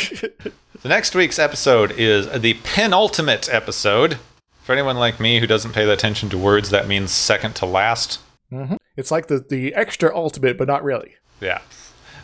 [0.83, 4.19] The next week's episode is the penultimate episode.
[4.63, 8.21] For anyone like me who doesn't pay attention to words, that means second to last.
[8.53, 8.77] Mm-hmm.
[8.97, 11.17] It's like the the extra ultimate, but not really.
[11.41, 11.61] Yeah.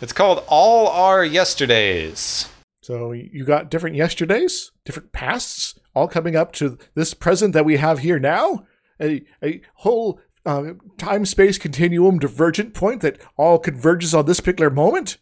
[0.02, 2.48] It's called All Our Yesterdays.
[2.82, 7.76] So you got different yesterdays, different pasts, all coming up to this present that we
[7.76, 8.66] have here now.
[9.00, 14.70] A a whole uh, time space continuum divergent point that all converges on this particular
[14.70, 15.18] moment.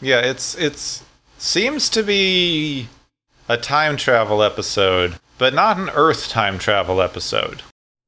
[0.00, 1.04] Yeah, it's it's
[1.36, 2.88] seems to be
[3.50, 7.60] a time travel episode, but not an Earth time travel episode.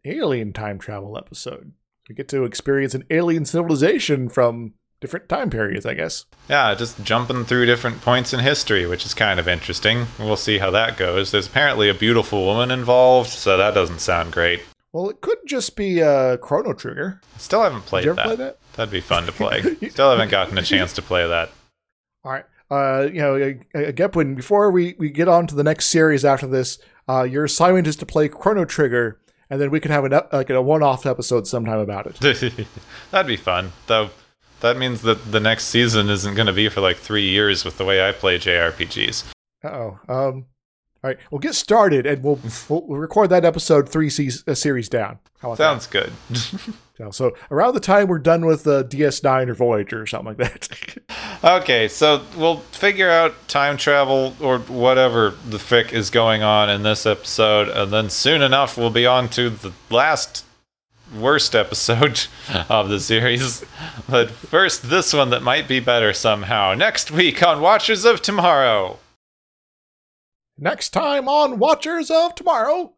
[0.07, 1.73] Alien time travel episode.
[2.09, 6.25] We get to experience an alien civilization from different time periods, I guess.
[6.49, 10.07] Yeah, just jumping through different points in history, which is kind of interesting.
[10.19, 11.31] We'll see how that goes.
[11.31, 14.63] There's apparently a beautiful woman involved, so that doesn't sound great.
[14.93, 17.21] Well, it could just be uh, Chrono Trigger.
[17.37, 18.25] Still haven't played Did you ever that.
[18.27, 18.59] play that?
[18.75, 19.63] That'd be fun to play.
[19.91, 21.51] Still haven't gotten a chance to play that.
[22.25, 22.45] All right.
[22.71, 26.25] Uh, you know, uh, uh, Gepwin, before we, we get on to the next series
[26.25, 26.79] after this,
[27.09, 30.51] uh, your assignment is to play Chrono Trigger, and then we can have an, like
[30.51, 32.67] a one-off episode sometime about it.
[33.11, 33.73] That'd be fun.
[33.87, 34.11] Though
[34.61, 37.79] that means that the next season isn't going to be for like three years with
[37.79, 39.31] the way I play JRPGs.
[39.65, 39.99] Uh-oh.
[40.09, 40.47] Um,
[41.05, 44.89] all right, we'll get started, and we'll we'll, record that episode three se- uh, series
[44.89, 45.19] down.
[45.41, 46.13] How about Sounds good.
[46.31, 46.75] that?
[46.99, 50.39] So, so around the time we're done with uh, DS9 or Voyager or something like
[50.39, 50.99] that.
[51.63, 56.83] okay, so we'll figure out time travel or whatever the fic is going on in
[56.83, 60.45] this episode, and then soon enough we'll be on to the last
[61.15, 62.27] worst episode
[62.69, 63.65] of the series.
[64.09, 66.75] But first, this one that might be better somehow.
[66.75, 68.99] Next week on Watchers of Tomorrow.
[70.59, 72.95] Next time on Watchers of Tomorrow,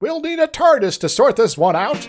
[0.00, 2.08] we'll need a TARDIS to sort this one out.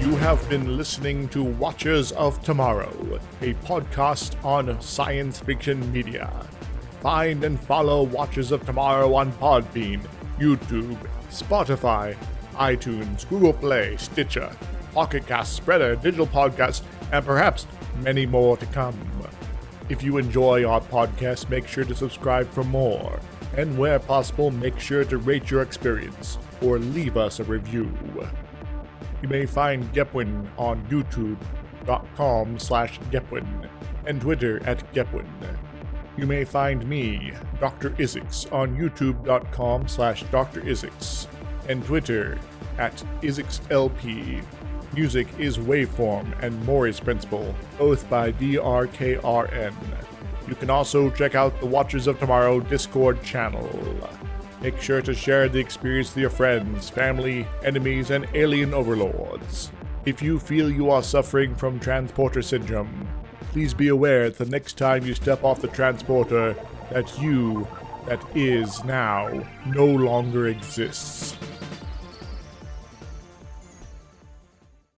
[0.00, 6.30] You have been listening to Watchers of Tomorrow, a podcast on science fiction media.
[7.02, 10.00] Find and follow Watchers of Tomorrow on Podbean,
[10.38, 10.96] YouTube,
[11.28, 12.16] Spotify,
[12.54, 14.50] iTunes, Google Play, Stitcher,
[14.94, 16.82] Pocket Cast, Spreaker, Digital Podcast,
[17.12, 17.66] and perhaps
[18.02, 18.96] many more to come.
[19.88, 23.20] If you enjoy our podcast, make sure to subscribe for more.
[23.56, 27.92] And where possible, make sure to rate your experience or leave us a review.
[29.20, 33.68] You may find Gepwin on youtube.com slash Gepwin
[34.06, 35.26] and Twitter at Gepwin.
[36.16, 37.90] You may find me, Dr.
[37.90, 40.60] Isix, on youtube.com slash Dr.
[40.60, 41.26] Isix
[41.68, 42.38] and Twitter
[42.78, 44.44] at IsixLP.
[44.94, 49.74] Music is Waveform and Maury's Principle, both by DRKRN.
[50.46, 53.70] You can also check out the Watchers of Tomorrow Discord channel.
[54.60, 59.72] Make sure to share the experience with your friends, family, enemies, and alien overlords.
[60.04, 63.08] If you feel you are suffering from transporter syndrome,
[63.52, 66.56] please be aware that the next time you step off the transporter,
[66.90, 67.68] that you,
[68.06, 69.28] that is now,
[69.66, 71.36] no longer exists.